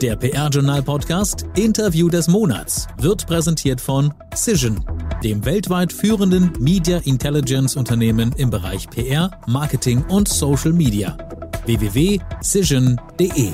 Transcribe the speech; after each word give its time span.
Der 0.00 0.16
PR-Journal-Podcast 0.16 1.46
Interview 1.56 2.08
des 2.08 2.26
Monats 2.26 2.88
wird 2.98 3.24
präsentiert 3.26 3.80
von 3.80 4.12
Cision, 4.34 4.84
dem 5.22 5.44
weltweit 5.44 5.92
führenden 5.92 6.52
Media 6.58 6.98
Intelligence 7.04 7.76
Unternehmen 7.76 8.32
im 8.36 8.50
Bereich 8.50 8.90
PR, 8.90 9.30
Marketing 9.46 10.04
und 10.08 10.26
Social 10.26 10.72
Media. 10.72 11.16
www.cision.de 11.66 13.52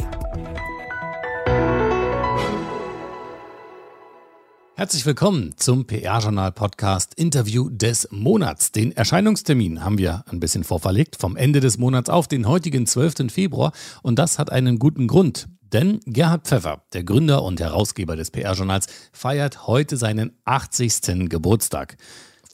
Herzlich 4.78 5.04
willkommen 5.06 5.54
zum 5.56 5.88
PR-Journal-Podcast 5.88 7.14
Interview 7.16 7.68
des 7.68 8.06
Monats. 8.12 8.70
Den 8.70 8.92
Erscheinungstermin 8.92 9.82
haben 9.82 9.98
wir 9.98 10.22
ein 10.30 10.38
bisschen 10.38 10.62
vorverlegt, 10.62 11.16
vom 11.16 11.36
Ende 11.36 11.58
des 11.58 11.78
Monats 11.78 12.08
auf 12.08 12.28
den 12.28 12.46
heutigen 12.46 12.86
12. 12.86 13.32
Februar. 13.32 13.72
Und 14.02 14.20
das 14.20 14.38
hat 14.38 14.52
einen 14.52 14.78
guten 14.78 15.08
Grund. 15.08 15.48
Denn 15.62 15.98
Gerhard 16.06 16.46
Pfeffer, 16.46 16.84
der 16.92 17.02
Gründer 17.02 17.42
und 17.42 17.58
Herausgeber 17.58 18.14
des 18.14 18.30
PR-Journals, 18.30 18.86
feiert 19.12 19.66
heute 19.66 19.96
seinen 19.96 20.30
80. 20.44 21.28
Geburtstag. 21.28 21.96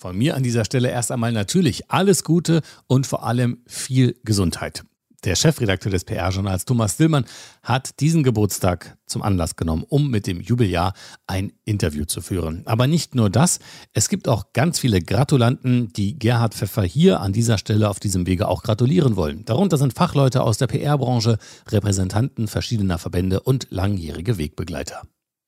Von 0.01 0.16
mir 0.16 0.34
an 0.34 0.43
dieser 0.43 0.65
Stelle 0.65 0.88
erst 0.88 1.12
einmal 1.12 1.32
natürlich 1.32 1.91
alles 1.91 2.24
Gute 2.24 2.62
und 2.87 3.06
vor 3.06 3.27
allem 3.27 3.59
viel 3.66 4.16
Gesundheit. 4.24 4.82
Der 5.24 5.37
Chefredakteur 5.37 5.91
des 5.91 6.05
PR-Journals 6.05 6.66
Thomas 6.66 6.98
Dillmann 6.98 7.24
hat 7.62 7.98
diesen 8.01 8.23
Geburtstag 8.23 8.98
zum 9.06 9.23
Anlass 9.23 9.56
genommen, 9.56 9.84
um 9.88 10.10
mit 10.10 10.27
dem 10.27 10.38
Jubeljahr 10.38 10.92
ein 11.27 11.52
Interview 11.65 12.05
zu 12.05 12.20
führen. 12.20 12.62
Aber 12.66 12.87
nicht 12.87 13.15
nur 13.15 13.30
das, 13.30 13.59
es 13.95 14.10
gibt 14.10 14.29
auch 14.29 14.52
ganz 14.52 14.79
viele 14.79 15.01
Gratulanten, 15.01 15.91
die 15.95 16.18
Gerhard 16.18 16.52
Pfeffer 16.52 16.82
hier 16.82 17.20
an 17.20 17.32
dieser 17.32 17.56
Stelle 17.56 17.88
auf 17.88 18.01
diesem 18.01 18.27
Wege 18.27 18.48
auch 18.48 18.62
gratulieren 18.62 19.16
wollen. 19.16 19.46
Darunter 19.46 19.79
sind 19.79 19.95
Fachleute 19.95 20.42
aus 20.42 20.59
der 20.59 20.66
PR-Branche, 20.66 21.38
Repräsentanten 21.68 22.46
verschiedener 22.46 22.98
Verbände 22.98 23.41
und 23.41 23.68
langjährige 23.70 24.37
Wegbegleiter. 24.37 25.02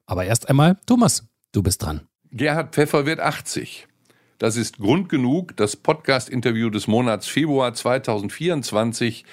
Aber 0.06 0.24
erst 0.24 0.48
einmal, 0.48 0.78
Thomas, 0.86 1.26
du 1.52 1.62
bist 1.62 1.82
dran. 1.82 2.01
Gerhard 2.30 2.74
Pfeffer 2.74 3.04
wird 3.04 3.20
80. 3.20 3.88
Das 4.38 4.56
ist 4.56 4.79
Grund 4.79 5.08
genug, 5.08 5.56
das 5.56 5.76
Podcast-Interview 5.76 6.68
des 6.68 6.86
Monats 6.86 7.26
Februar 7.26 7.73
2024 7.73 9.24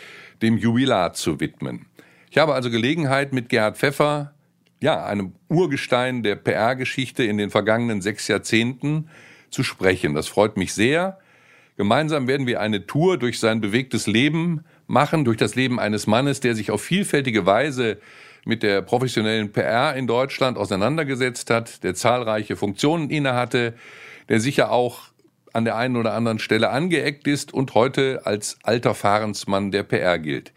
dem 0.43 0.57
Jubilar 0.57 1.13
zu 1.13 1.39
widmen. 1.39 1.87
Ich 2.29 2.37
habe 2.37 2.53
also 2.53 2.69
Gelegenheit, 2.69 3.33
mit 3.33 3.49
Gerhard 3.49 3.77
Pfeffer, 3.77 4.33
ja, 4.81 5.05
einem 5.05 5.33
Urgestein 5.49 6.21
der 6.21 6.35
PR-Geschichte 6.35 7.23
in 7.23 7.37
den 7.37 7.49
vergangenen 7.49 8.01
sechs 8.01 8.27
Jahrzehnten, 8.27 9.09
zu 9.49 9.63
sprechen. 9.63 10.13
Das 10.13 10.27
freut 10.27 10.57
mich 10.57 10.73
sehr. 10.73 11.19
Gemeinsam 11.77 12.27
werden 12.27 12.47
wir 12.47 12.59
eine 12.59 12.85
Tour 12.85 13.17
durch 13.17 13.39
sein 13.39 13.61
bewegtes 13.61 14.07
Leben 14.07 14.65
machen, 14.87 15.25
durch 15.25 15.37
das 15.37 15.55
Leben 15.55 15.79
eines 15.79 16.05
Mannes, 16.07 16.39
der 16.39 16.55
sich 16.55 16.71
auf 16.71 16.81
vielfältige 16.81 17.45
Weise 17.45 17.99
mit 18.45 18.61
der 18.61 18.81
professionellen 18.81 19.51
PR 19.51 19.95
in 19.95 20.05
Deutschland 20.05 20.57
auseinandergesetzt 20.57 21.49
hat, 21.49 21.83
der 21.83 21.95
zahlreiche 21.95 22.55
Funktionen 22.55 23.09
innehatte, 23.09 23.75
der 24.27 24.39
sicher 24.39 24.71
auch 24.71 25.12
an 25.53 25.65
der 25.65 25.75
einen 25.77 25.95
oder 25.95 26.13
anderen 26.13 26.39
Stelle 26.39 26.69
angeeckt 26.69 27.27
ist 27.27 27.53
und 27.53 27.73
heute 27.75 28.25
als 28.25 28.57
alter 28.63 28.95
Fahrensmann 28.95 29.71
der 29.71 29.83
PR 29.83 30.19
gilt. 30.19 30.51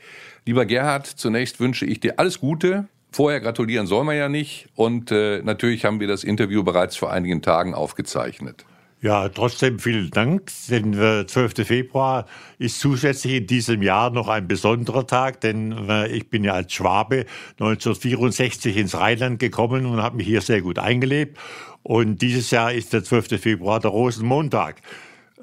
Lieber 0.44 0.64
Gerhard, 0.64 1.06
zunächst 1.06 1.60
wünsche 1.60 1.86
ich 1.86 2.00
dir 2.00 2.18
alles 2.18 2.40
Gute. 2.40 2.88
Vorher 3.12 3.40
gratulieren 3.40 3.86
soll 3.86 4.04
man 4.04 4.16
ja 4.16 4.28
nicht. 4.28 4.68
Und 4.74 5.10
äh, 5.10 5.40
natürlich 5.42 5.84
haben 5.84 6.00
wir 6.00 6.08
das 6.08 6.24
Interview 6.24 6.62
bereits 6.62 6.96
vor 6.96 7.12
einigen 7.12 7.42
Tagen 7.42 7.74
aufgezeichnet. 7.74 8.64
Ja, 9.02 9.28
trotzdem 9.28 9.78
vielen 9.78 10.10
Dank. 10.10 10.50
Denn 10.70 10.94
äh, 10.94 11.26
12. 11.26 11.66
Februar 11.66 12.26
ist 12.58 12.80
zusätzlich 12.80 13.34
in 13.34 13.46
diesem 13.46 13.82
Jahr 13.82 14.10
noch 14.10 14.28
ein 14.28 14.48
besonderer 14.48 15.06
Tag, 15.06 15.40
denn 15.42 15.88
äh, 15.88 16.08
ich 16.08 16.30
bin 16.30 16.44
ja 16.44 16.54
als 16.54 16.72
Schwabe 16.72 17.26
1964 17.60 18.76
ins 18.76 18.96
Rheinland 18.96 19.38
gekommen 19.38 19.84
und 19.84 20.02
habe 20.02 20.16
mich 20.16 20.26
hier 20.26 20.40
sehr 20.40 20.62
gut 20.62 20.78
eingelebt. 20.78 21.38
Und 21.82 22.22
dieses 22.22 22.50
Jahr 22.50 22.72
ist 22.72 22.92
der 22.94 23.04
12. 23.04 23.40
Februar 23.40 23.80
der 23.80 23.90
Rosenmontag. 23.90 24.80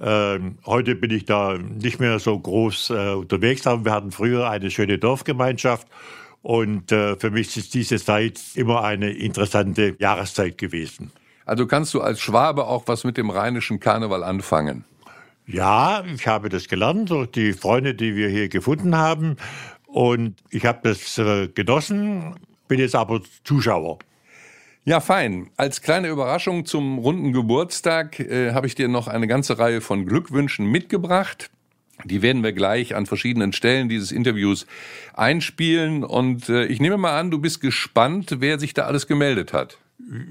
Ähm, 0.01 0.57
heute 0.65 0.95
bin 0.95 1.11
ich 1.11 1.25
da 1.25 1.57
nicht 1.57 1.99
mehr 1.99 2.17
so 2.17 2.37
groß 2.37 2.89
äh, 2.89 3.13
unterwegs, 3.13 3.67
aber 3.67 3.85
wir 3.85 3.91
hatten 3.91 4.11
früher 4.11 4.49
eine 4.49 4.71
schöne 4.71 4.97
Dorfgemeinschaft. 4.97 5.87
Und 6.41 6.91
äh, 6.91 7.15
für 7.17 7.29
mich 7.29 7.55
ist 7.55 7.73
diese 7.73 7.97
Zeit 7.97 8.41
immer 8.55 8.83
eine 8.83 9.11
interessante 9.11 9.95
Jahreszeit 9.99 10.57
gewesen. 10.57 11.11
Also 11.45 11.67
kannst 11.67 11.93
du 11.93 12.01
als 12.01 12.21
Schwabe 12.21 12.65
auch 12.65 12.83
was 12.87 13.03
mit 13.03 13.17
dem 13.17 13.29
rheinischen 13.29 13.79
Karneval 13.79 14.23
anfangen? 14.23 14.85
Ja, 15.45 16.03
ich 16.05 16.25
habe 16.27 16.49
das 16.49 16.67
gelernt 16.67 17.09
durch 17.09 17.31
die 17.31 17.53
Freunde, 17.53 17.95
die 17.95 18.15
wir 18.15 18.29
hier 18.29 18.47
gefunden 18.47 18.95
haben. 18.95 19.35
Und 19.85 20.35
ich 20.49 20.65
habe 20.65 20.79
das 20.83 21.17
äh, 21.17 21.49
genossen, 21.49 22.35
bin 22.67 22.79
jetzt 22.79 22.95
aber 22.95 23.21
Zuschauer. 23.43 23.99
Ja, 24.85 24.99
fein. 24.99 25.49
Als 25.55 25.81
kleine 25.81 26.09
Überraschung 26.09 26.65
zum 26.65 26.97
runden 26.97 27.31
Geburtstag 27.31 28.19
äh, 28.19 28.53
habe 28.53 28.67
ich 28.67 28.75
dir 28.75 28.87
noch 28.87 29.07
eine 29.07 29.27
ganze 29.27 29.59
Reihe 29.59 29.81
von 29.81 30.05
Glückwünschen 30.05 30.65
mitgebracht. 30.65 31.49
Die 32.05 32.21
werden 32.21 32.43
wir 32.43 32.53
gleich 32.53 32.95
an 32.95 33.05
verschiedenen 33.05 33.53
Stellen 33.53 33.87
dieses 33.87 34.11
Interviews 34.11 34.65
einspielen. 35.13 36.03
Und 36.03 36.49
äh, 36.49 36.65
ich 36.65 36.81
nehme 36.81 36.97
mal 36.97 37.17
an, 37.17 37.31
du 37.31 37.39
bist 37.39 37.61
gespannt, 37.61 38.37
wer 38.39 38.59
sich 38.59 38.73
da 38.73 38.83
alles 38.83 39.07
gemeldet 39.07 39.53
hat. 39.53 39.77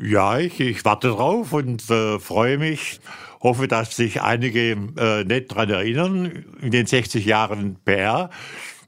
Ja, 0.02 0.38
ich, 0.38 0.60
ich 0.60 0.84
warte 0.84 1.08
drauf 1.08 1.52
und 1.52 1.88
äh, 1.90 2.18
freue 2.18 2.58
mich. 2.58 3.00
Hoffe, 3.40 3.66
dass 3.66 3.96
sich 3.96 4.22
einige 4.22 4.72
äh, 4.72 5.24
nett 5.24 5.50
daran 5.50 5.70
erinnern, 5.70 6.44
in 6.60 6.70
den 6.70 6.86
60 6.86 7.24
Jahren 7.24 7.76
PR, 7.84 8.30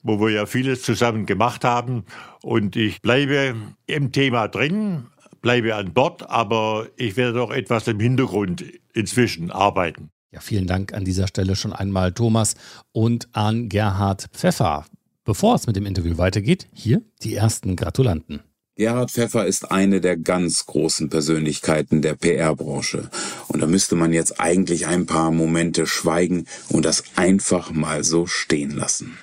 wo 0.03 0.21
wir 0.21 0.31
ja 0.31 0.47
vieles 0.47 0.83
zusammen 0.83 1.27
gemacht 1.27 1.65
haben. 1.65 2.05
Und 2.43 2.77
ich 2.77 3.03
bleibe 3.03 3.57
im 3.87 4.13
Thema 4.13 4.49
drin, 4.49 5.07
bleibe 5.41 5.75
an 5.75 5.93
Bord, 5.93 6.29
aber 6.31 6.87
ich 6.97 7.17
werde 7.17 7.39
doch 7.39 7.51
etwas 7.51 7.89
im 7.89 7.99
Hintergrund 7.99 8.65
inzwischen 8.93 9.51
arbeiten. 9.51 10.11
Ja, 10.31 10.41
vielen 10.41 10.67
Dank 10.67 10.93
an 10.93 11.05
dieser 11.05 11.29
Stelle 11.29 11.57
schon 11.57 11.73
einmal 11.73 12.13
Thomas 12.13 12.55
und 12.93 13.29
an 13.33 13.69
Gerhard 13.69 14.29
Pfeffer. 14.33 14.85
Bevor 15.25 15.55
es 15.55 15.67
mit 15.67 15.77
dem 15.77 15.87
Interview 15.87 16.19
weitergeht, 16.19 16.69
hier 16.73 17.03
die 17.23 17.35
ersten 17.35 17.77
Gratulanten. 17.77 18.43
Gerhard 18.77 19.13
Pfeffer 19.13 19.47
ist 19.47 19.71
eine 19.71 20.01
der 20.01 20.17
ganz 20.17 20.67
großen 20.67 21.09
Persönlichkeiten 21.09 22.03
der 22.03 22.15
PR-Branche. 22.15 23.09
Und 23.47 23.63
da 23.63 23.69
müsste 23.69 23.95
man 23.95 24.13
jetzt 24.13 24.41
eigentlich 24.41 24.89
ein 24.89 25.07
paar 25.07 25.31
Momente 25.31 25.87
schweigen 25.87 26.47
und 26.71 26.85
das 26.85 27.05
einfach 27.15 27.71
mal 27.71 28.03
so 28.03 28.27
stehen 28.27 28.73
lassen. 28.73 29.17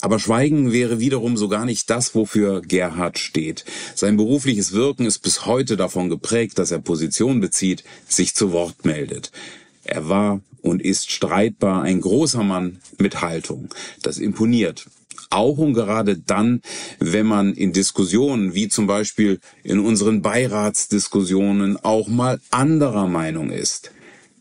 Aber 0.00 0.18
Schweigen 0.18 0.72
wäre 0.72 1.00
wiederum 1.00 1.36
so 1.36 1.48
gar 1.48 1.66
nicht 1.66 1.90
das, 1.90 2.14
wofür 2.14 2.62
Gerhard 2.62 3.18
steht. 3.18 3.66
Sein 3.94 4.16
berufliches 4.16 4.72
Wirken 4.72 5.04
ist 5.04 5.18
bis 5.18 5.44
heute 5.44 5.76
davon 5.76 6.08
geprägt, 6.08 6.58
dass 6.58 6.70
er 6.70 6.78
Position 6.78 7.42
bezieht, 7.42 7.84
sich 8.08 8.34
zu 8.34 8.52
Wort 8.52 8.86
meldet. 8.86 9.32
Er 9.84 10.08
war 10.08 10.40
und 10.62 10.80
ist 10.80 11.12
streitbar 11.12 11.82
ein 11.82 12.00
großer 12.00 12.42
Mann 12.42 12.78
mit 12.96 13.20
Haltung. 13.20 13.68
Das 14.00 14.16
imponiert. 14.16 14.86
Auch 15.32 15.56
und 15.56 15.72
gerade 15.72 16.18
dann, 16.18 16.60
wenn 16.98 17.24
man 17.24 17.54
in 17.54 17.72
Diskussionen, 17.72 18.52
wie 18.52 18.68
zum 18.68 18.86
Beispiel 18.86 19.40
in 19.64 19.80
unseren 19.80 20.20
Beiratsdiskussionen, 20.20 21.78
auch 21.78 22.08
mal 22.08 22.38
anderer 22.50 23.06
Meinung 23.06 23.50
ist. 23.50 23.92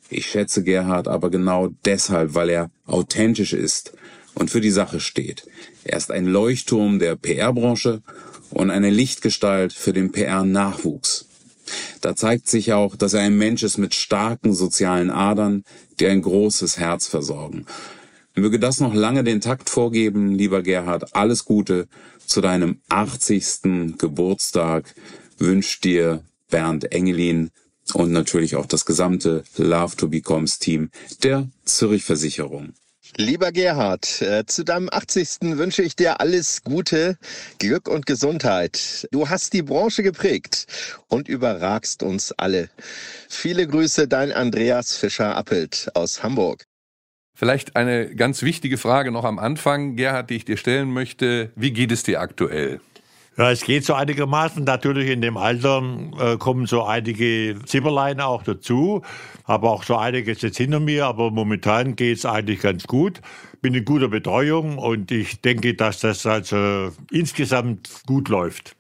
Ich 0.10 0.28
schätze 0.28 0.64
Gerhard 0.64 1.08
aber 1.08 1.30
genau 1.30 1.70
deshalb, 1.86 2.36
weil 2.36 2.50
er 2.50 2.72
authentisch 2.86 3.54
ist 3.54 3.94
und 4.34 4.52
für 4.52 4.60
die 4.60 4.70
Sache 4.70 5.00
steht. 5.00 5.48
Er 5.86 5.98
ist 5.98 6.12
ein 6.12 6.26
Leuchtturm 6.26 7.00
der 7.00 7.16
PR-Branche 7.16 8.02
und 8.50 8.70
eine 8.70 8.90
Lichtgestalt 8.90 9.72
für 9.72 9.94
den 9.94 10.12
PR-Nachwuchs. 10.12 11.26
Da 12.02 12.18
zeigt 12.18 12.50
sich 12.50 12.74
auch, 12.74 12.98
dass 12.98 13.14
er 13.14 13.22
ein 13.22 13.38
Mensch 13.38 13.64
ist 13.64 13.78
mit 13.78 13.96
starken 13.96 14.54
sozialen 14.54 15.10
Adern, 15.10 15.64
die 16.02 16.08
ein 16.08 16.22
großes 16.22 16.78
Herz 16.78 17.08
versorgen. 17.08 17.66
Möge 18.36 18.60
das 18.60 18.80
noch 18.80 18.94
lange 18.94 19.24
den 19.24 19.42
Takt 19.42 19.70
vorgeben, 19.70 20.34
lieber 20.34 20.62
Gerhard. 20.62 21.16
Alles 21.16 21.46
Gute 21.46 21.88
zu 22.26 22.42
deinem 22.42 22.80
80. 22.90 23.98
Geburtstag 23.98 24.96
wünscht 25.38 25.84
dir 25.84 26.24
Bernd 26.50 26.92
Engelin 26.92 27.52
und 27.94 28.12
natürlich 28.12 28.56
auch 28.56 28.66
das 28.66 28.86
gesamte 28.86 29.44
Love 29.58 29.98
to 29.98 30.08
Becomes 30.08 30.60
Team 30.60 30.92
der 31.24 31.50
Zürich 31.66 32.06
Versicherung. 32.06 32.74
Lieber 33.18 33.52
Gerhard, 33.52 34.22
äh, 34.22 34.46
zu 34.46 34.64
deinem 34.64 34.88
80. 34.90 35.58
wünsche 35.58 35.84
ich 35.84 35.98
dir 35.98 36.22
alles 36.22 36.64
Gute, 36.64 37.18
Glück 37.60 37.90
und 37.90 38.06
Gesundheit. 38.06 39.10
Du 39.12 39.28
hast 39.28 39.52
die 39.52 39.64
Branche 39.64 40.02
geprägt 40.02 40.68
und 41.10 41.28
überragst 41.28 42.04
uns 42.04 42.32
alle. 42.32 42.70
Viele 43.28 43.68
Grüße, 43.68 44.08
dein 44.08 44.32
Andreas 44.32 44.96
Fischer-Appelt 44.96 45.92
aus 45.94 46.24
Hamburg. 46.24 46.66
Vielleicht 47.42 47.76
eine 47.76 48.14
ganz 48.14 48.44
wichtige 48.44 48.78
Frage 48.78 49.12
noch 49.12 49.24
am 49.24 49.40
Anfang, 49.40 49.96
Gerhard, 49.96 50.30
die 50.30 50.36
ich 50.36 50.46
dir 50.46 50.58
stellen 50.58 50.94
möchte. 50.94 51.52
Wie 51.56 51.74
geht 51.74 51.92
es 51.92 52.04
dir 52.04 52.22
aktuell? 52.22 52.82
Ja, 53.36 53.50
es 53.50 53.64
geht 53.64 53.84
so 53.84 53.96
einigermaßen. 53.96 54.64
Natürlich 54.64 55.10
in 55.10 55.22
dem 55.22 55.38
Alter 55.38 55.82
äh, 56.20 56.38
kommen 56.38 56.68
so 56.68 56.84
einige 56.84 57.58
Zimmerlein 57.66 58.22
auch 58.22 58.44
dazu. 58.44 59.02
Habe 59.46 59.72
auch 59.72 59.82
so 59.82 59.98
einiges 59.98 60.44
jetzt 60.44 60.58
hinter 60.58 60.80
mir, 60.80 61.08
aber 61.08 61.32
momentan 61.32 61.96
geht 61.96 62.20
es 62.20 62.26
eigentlich 62.28 62.60
ganz 62.60 62.86
gut. 62.86 63.22
Bin 63.60 63.74
in 63.74 63.86
guter 63.86 64.10
Betreuung 64.10 64.78
und 64.78 65.10
ich 65.10 65.42
denke, 65.42 65.74
dass 65.74 66.02
das 66.02 66.28
also 66.28 66.92
insgesamt 67.10 68.04
gut 68.06 68.30
läuft. 68.30 68.76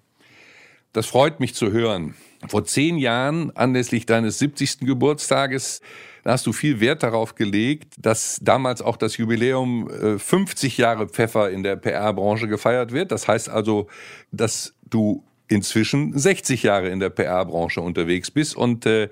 Das 0.94 1.08
freut 1.08 1.40
mich 1.40 1.56
zu 1.56 1.72
hören. 1.72 2.13
Vor 2.48 2.66
zehn 2.66 2.98
Jahren, 2.98 3.56
anlässlich 3.56 4.06
deines 4.06 4.40
70. 4.40 4.80
Geburtstages, 4.80 5.82
hast 6.26 6.46
du 6.46 6.54
viel 6.54 6.80
Wert 6.80 7.04
darauf 7.04 7.36
gelegt, 7.36 7.96
dass 8.00 8.40
damals 8.42 8.82
auch 8.82 8.98
das 8.98 9.18
Jubiläum 9.18 9.90
50 10.18 10.78
äh, 10.78 10.82
Jahre 10.82 11.08
Pfeffer 11.08 11.50
in 11.50 11.64
der 11.64 11.76
PR-Branche 11.76 12.48
gefeiert 12.48 12.92
wird. 12.92 13.12
Das 13.12 13.28
heißt 13.28 13.50
also, 13.50 13.88
dass 14.32 14.74
du 14.90 15.24
inzwischen 15.48 16.18
60 16.18 16.64
Jahre 16.64 16.90
in 16.90 17.00
der 17.00 17.10
PR-Branche 17.10 17.82
unterwegs 17.82 18.32
bist. 18.32 18.56
Und 18.56 18.86
äh, 18.86 19.10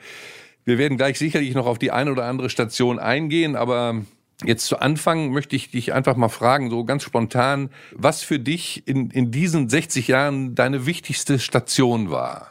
wir 0.65 0.77
werden 0.77 0.97
gleich 0.97 1.19
sicherlich 1.19 1.53
noch 1.53 1.65
auf 1.65 1.79
die 1.79 1.91
eine 1.91 2.11
oder 2.11 2.25
andere 2.25 2.49
Station 2.49 2.99
eingehen, 2.99 3.55
aber 3.55 4.01
Jetzt 4.45 4.67
zu 4.67 4.79
Anfang 4.79 5.31
möchte 5.31 5.57
ich 5.57 5.69
dich 5.69 5.91
einfach 5.91 6.15
mal 6.15 6.29
fragen, 6.29 6.69
so 6.69 6.85
ganz 6.85 7.03
spontan, 7.03 7.71
was 7.91 8.23
für 8.23 8.39
dich 8.39 8.87
in, 8.87 9.09
in 9.09 9.31
diesen 9.31 9.67
60 9.67 10.07
Jahren 10.07 10.55
deine 10.55 10.85
wichtigste 10.85 11.39
Station 11.39 12.09
war? 12.09 12.48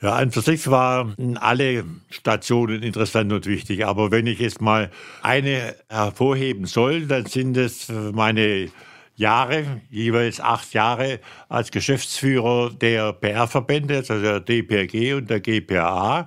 Ja, 0.00 0.16
an 0.16 0.32
für 0.32 0.42
sich 0.42 0.66
waren 0.68 1.38
alle 1.38 1.84
Stationen 2.10 2.82
interessant 2.82 3.32
und 3.32 3.46
wichtig. 3.46 3.86
Aber 3.86 4.10
wenn 4.10 4.26
ich 4.26 4.38
jetzt 4.38 4.60
mal 4.60 4.90
eine 5.22 5.74
hervorheben 5.88 6.66
soll, 6.66 7.06
dann 7.06 7.26
sind 7.26 7.56
es 7.56 7.90
meine 8.12 8.68
Jahre, 9.16 9.80
jeweils 9.90 10.40
acht 10.40 10.74
Jahre 10.74 11.20
als 11.48 11.70
Geschäftsführer 11.70 12.70
der 12.70 13.12
PR-Verbände, 13.12 13.96
also 13.98 14.20
der 14.20 14.40
DPRG 14.40 15.14
und 15.14 15.30
der 15.30 15.40
GPA. 15.40 16.26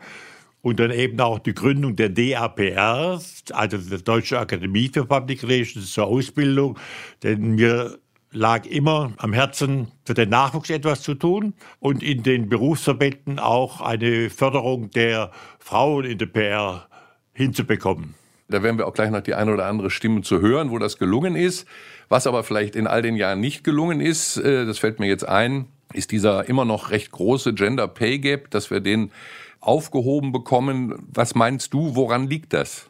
Und 0.61 0.79
dann 0.79 0.91
eben 0.91 1.19
auch 1.21 1.39
die 1.39 1.53
Gründung 1.53 1.95
der 1.95 2.09
DAPR, 2.09 3.21
also 3.51 3.77
der 3.77 3.99
Deutsche 3.99 4.39
Akademie 4.39 4.89
für 4.91 5.05
Public 5.05 5.43
Relations 5.43 5.91
zur 5.91 6.07
Ausbildung. 6.07 6.79
Denn 7.23 7.55
mir 7.55 7.99
lag 8.37 8.65
immer 8.65 9.11
am 9.17 9.33
Herzen, 9.33 9.91
für 10.05 10.13
den 10.13 10.29
Nachwuchs 10.29 10.69
etwas 10.69 11.01
zu 11.01 11.15
tun 11.15 11.53
und 11.79 12.03
in 12.03 12.23
den 12.23 12.49
Berufsverbänden 12.49 13.39
auch 13.39 13.81
eine 13.81 14.29
Förderung 14.29 14.91
der 14.91 15.31
Frauen 15.59 16.05
in 16.05 16.17
der 16.17 16.27
PR 16.27 16.87
hinzubekommen. 17.33 18.15
Da 18.49 18.63
werden 18.63 18.77
wir 18.77 18.87
auch 18.87 18.93
gleich 18.93 19.11
noch 19.11 19.21
die 19.21 19.33
eine 19.35 19.53
oder 19.53 19.65
andere 19.65 19.89
Stimme 19.89 20.21
zu 20.21 20.39
hören, 20.39 20.71
wo 20.71 20.79
das 20.79 20.97
gelungen 20.97 21.35
ist. 21.35 21.67
Was 22.07 22.27
aber 22.27 22.43
vielleicht 22.43 22.77
in 22.77 22.87
all 22.87 23.01
den 23.01 23.17
Jahren 23.17 23.41
nicht 23.41 23.63
gelungen 23.65 23.99
ist, 23.99 24.37
äh, 24.37 24.65
das 24.65 24.79
fällt 24.79 24.99
mir 24.99 25.07
jetzt 25.07 25.27
ein, 25.27 25.65
ist 25.93 26.11
dieser 26.11 26.47
immer 26.47 26.63
noch 26.63 26.91
recht 26.91 27.11
große 27.11 27.53
Gender 27.53 27.87
Pay 27.87 28.19
Gap, 28.19 28.49
dass 28.51 28.71
wir 28.71 28.79
den 28.79 29.11
aufgehoben 29.59 30.31
bekommen. 30.31 30.95
Was 31.13 31.35
meinst 31.35 31.73
du, 31.73 31.95
woran 31.95 32.27
liegt 32.27 32.53
das? 32.53 32.87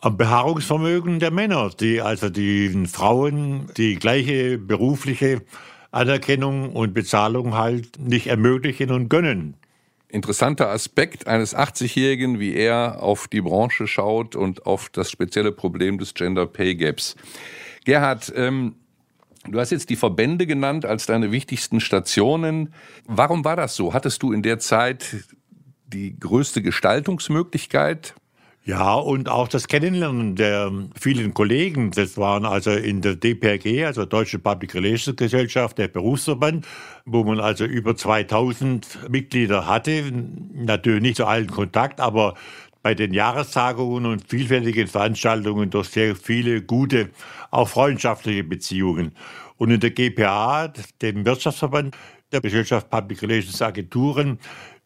Am 0.00 0.16
Beharrungsvermögen 0.16 1.18
der 1.18 1.30
Männer, 1.30 1.70
die 1.78 2.00
also 2.00 2.30
den 2.30 2.86
Frauen 2.86 3.70
die 3.76 3.96
gleiche 3.96 4.58
berufliche 4.58 5.42
Anerkennung 5.90 6.72
und 6.72 6.94
Bezahlung 6.94 7.56
halt 7.56 7.98
nicht 7.98 8.26
ermöglichen 8.26 8.90
und 8.90 9.08
gönnen. 9.08 9.54
Interessanter 10.08 10.70
Aspekt 10.70 11.26
eines 11.26 11.54
80-Jährigen, 11.54 12.40
wie 12.40 12.54
er 12.54 13.02
auf 13.02 13.28
die 13.28 13.42
Branche 13.42 13.86
schaut 13.86 14.36
und 14.36 14.64
auf 14.66 14.88
das 14.88 15.10
spezielle 15.10 15.52
Problem 15.52 15.98
des 15.98 16.14
Gender 16.14 16.46
Pay 16.46 16.76
Gaps. 16.76 17.14
Gerhard, 17.84 18.32
ähm, 18.34 18.76
du 19.46 19.58
hast 19.58 19.70
jetzt 19.70 19.90
die 19.90 19.96
Verbände 19.96 20.46
genannt 20.46 20.86
als 20.86 21.06
deine 21.06 21.30
wichtigsten 21.30 21.80
Stationen. 21.80 22.72
Warum 23.06 23.44
war 23.44 23.56
das 23.56 23.76
so? 23.76 23.92
Hattest 23.92 24.22
du 24.22 24.32
in 24.32 24.42
der 24.42 24.58
Zeit 24.58 25.16
die 25.86 26.18
größte 26.18 26.62
Gestaltungsmöglichkeit? 26.62 28.14
Ja, 28.64 28.94
und 28.94 29.30
auch 29.30 29.48
das 29.48 29.66
Kennenlernen 29.66 30.36
der 30.36 30.70
vielen 31.00 31.32
Kollegen. 31.32 31.90
Das 31.90 32.18
waren 32.18 32.44
also 32.44 32.70
in 32.70 33.00
der 33.00 33.16
DPRG, 33.16 33.86
also 33.86 34.04
Deutsche 34.04 34.38
Public 34.38 34.74
Relations 34.74 35.16
Gesellschaft, 35.16 35.78
der 35.78 35.88
Berufsverband, 35.88 36.66
wo 37.06 37.24
man 37.24 37.40
also 37.40 37.64
über 37.64 37.96
2000 37.96 39.08
Mitglieder 39.08 39.66
hatte. 39.66 40.12
Natürlich 40.52 41.00
nicht 41.00 41.16
zu 41.16 41.24
allen 41.24 41.46
Kontakt, 41.46 41.98
aber 41.98 42.34
bei 42.82 42.94
den 42.94 43.14
Jahrestagungen 43.14 44.06
und 44.06 44.28
vielfältigen 44.28 44.86
Veranstaltungen 44.86 45.70
durch 45.70 45.88
sehr 45.88 46.14
viele 46.14 46.62
gute, 46.62 47.10
auch 47.50 47.68
freundschaftliche 47.68 48.44
Beziehungen. 48.44 49.12
Und 49.56 49.70
in 49.70 49.80
der 49.80 49.90
GPA, 49.90 50.72
dem 51.00 51.24
Wirtschaftsverband 51.24 51.96
der 52.32 52.40
Gesellschaft 52.40 52.90
Public 52.90 53.22
Relations 53.22 53.62
Agenturen, 53.62 54.38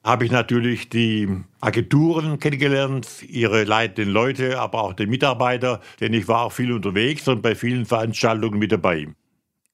habe 0.04 0.24
ich 0.24 0.32
natürlich 0.32 0.88
die 0.88 1.28
Agenturen 1.60 2.38
kennengelernt, 2.38 3.08
ihre 3.28 3.64
leitenden 3.64 4.12
Leute, 4.12 4.58
aber 4.58 4.82
auch 4.82 4.94
den 4.94 5.10
Mitarbeiter, 5.10 5.80
denn 6.00 6.12
ich 6.12 6.26
war 6.28 6.42
auch 6.42 6.52
viel 6.52 6.72
unterwegs 6.72 7.28
und 7.28 7.42
bei 7.42 7.54
vielen 7.54 7.86
Veranstaltungen 7.86 8.58
mit 8.58 8.72
dabei. 8.72 9.08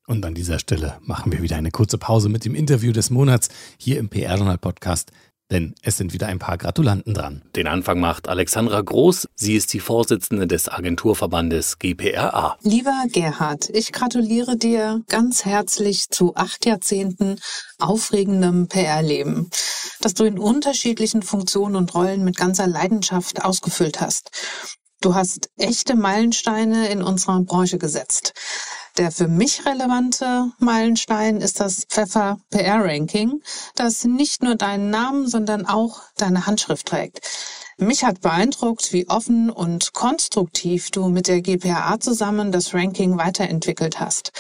Und 0.07 0.25
an 0.25 0.35
dieser 0.35 0.59
Stelle 0.59 0.99
machen 1.03 1.33
wir 1.33 1.43
wieder 1.43 1.57
eine 1.57 1.71
kurze 1.71 1.99
Pause 1.99 2.31
mit 2.31 2.47
dem 2.47 2.55
Interview 2.55 2.93
des 2.93 3.11
Monats 3.11 3.51
hier 3.77 3.99
im 3.99 4.09
PR-Journal-Podcast 4.09 5.13
denn 5.51 5.75
es 5.83 5.97
sind 5.97 6.13
wieder 6.13 6.27
ein 6.27 6.39
paar 6.39 6.59
Gratulanten 6.59 7.15
dran. 7.15 7.43
Den 7.57 7.67
Anfang 7.67 8.01
macht 8.01 8.29
Alexandra 8.29 8.81
Groß. 8.81 9.29
Sie 9.35 9.55
ist 9.55 9.73
die 9.73 9.81
Vorsitzende 9.81 10.47
des 10.47 10.69
Agenturverbandes 10.69 11.79
GPRA. 11.79 12.57
Lieber 12.63 13.05
Gerhard, 13.13 13.71
ich 13.71 13.93
gratuliere 13.93 14.57
dir 14.57 15.03
ganz 15.09 15.45
herzlich 15.45 16.11
zu 16.11 16.35
acht 16.37 16.67
Jahrzehnten 16.67 17.41
aufregendem 17.79 18.69
PR-Leben, 18.69 19.51
das 20.01 20.15
du 20.15 20.25
in 20.25 20.39
unterschiedlichen 20.39 21.23
Funktionen 21.23 21.77
und 21.77 21.95
Rollen 21.95 22.25
mit 22.25 22.37
ganzer 22.37 22.67
Leidenschaft 22.67 23.45
ausgefüllt 23.45 24.01
hast. 24.01 24.31
Du 25.01 25.15
hast 25.15 25.51
echte 25.57 25.95
Meilensteine 25.95 26.89
in 26.89 27.03
unserer 27.03 27.41
Branche 27.41 27.79
gesetzt. 27.79 28.35
Der 28.99 29.13
für 29.13 29.29
mich 29.29 29.65
relevante 29.65 30.51
Meilenstein 30.59 31.41
ist 31.41 31.61
das 31.61 31.85
Pfeffer 31.85 32.41
PR 32.51 32.85
Ranking, 32.85 33.41
das 33.77 34.05
nicht 34.05 34.43
nur 34.43 34.57
deinen 34.57 34.91
Namen, 34.91 35.29
sondern 35.29 35.67
auch 35.67 36.03
deine 36.17 36.47
Handschrift 36.47 36.87
trägt. 36.87 37.21
Mich 37.81 38.03
hat 38.03 38.23
beeindruckt, 38.23 38.93
wie 38.93 39.09
offen 39.09 39.51
und 39.51 39.93
konstruktiv 39.93 40.91
du 40.91 41.11
mit 41.11 41.29
der 41.29 41.43
GPA 41.43 42.01
zusammen 42.01 42.51
das 42.51 42.75
Ranking 42.75 43.19
weiterentwickelt 43.19 44.01
hast. 44.01 44.33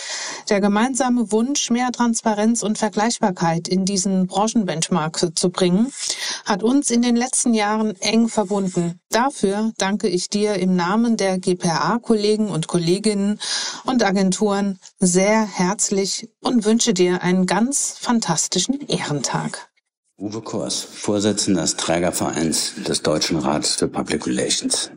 Der 0.48 0.60
gemeinsame 0.60 1.30
Wunsch, 1.30 1.70
mehr 1.70 1.92
Transparenz 1.92 2.64
und 2.64 2.78
Vergleichbarkeit 2.78 3.68
in 3.68 3.84
diesen 3.84 4.26
Branchenbenchmark 4.26 5.38
zu 5.38 5.50
bringen, 5.50 5.92
hat 6.46 6.64
uns 6.64 6.90
in 6.90 7.00
den 7.00 7.14
letzten 7.14 7.54
Jahren 7.54 7.94
eng 8.00 8.28
verbunden. 8.28 8.98
Dafür 9.10 9.70
danke 9.78 10.08
ich 10.08 10.28
dir 10.30 10.54
im 10.54 10.74
Namen 10.74 11.16
der 11.16 11.38
GPA-Kollegen 11.38 12.48
und 12.48 12.66
Kolleginnen 12.66 13.38
und 13.84 14.02
Agenturen 14.02 14.80
sehr 14.98 15.46
herzlich 15.46 16.28
und 16.40 16.64
wünsche 16.64 16.92
dir 16.92 17.22
einen 17.22 17.46
ganz 17.46 17.94
fantastischen 18.00 18.80
Ehrentag. 18.88 19.67
Uwe 20.20 20.42
Kors, 20.42 20.82
Vorsitzender 20.82 21.62
des 21.62 21.76
Trägervereins 21.76 22.72
des 22.84 23.02
Deutschen 23.02 23.38
Rats 23.38 23.76
für 23.76 23.86
Public 23.86 24.26
Relations. 24.26 24.90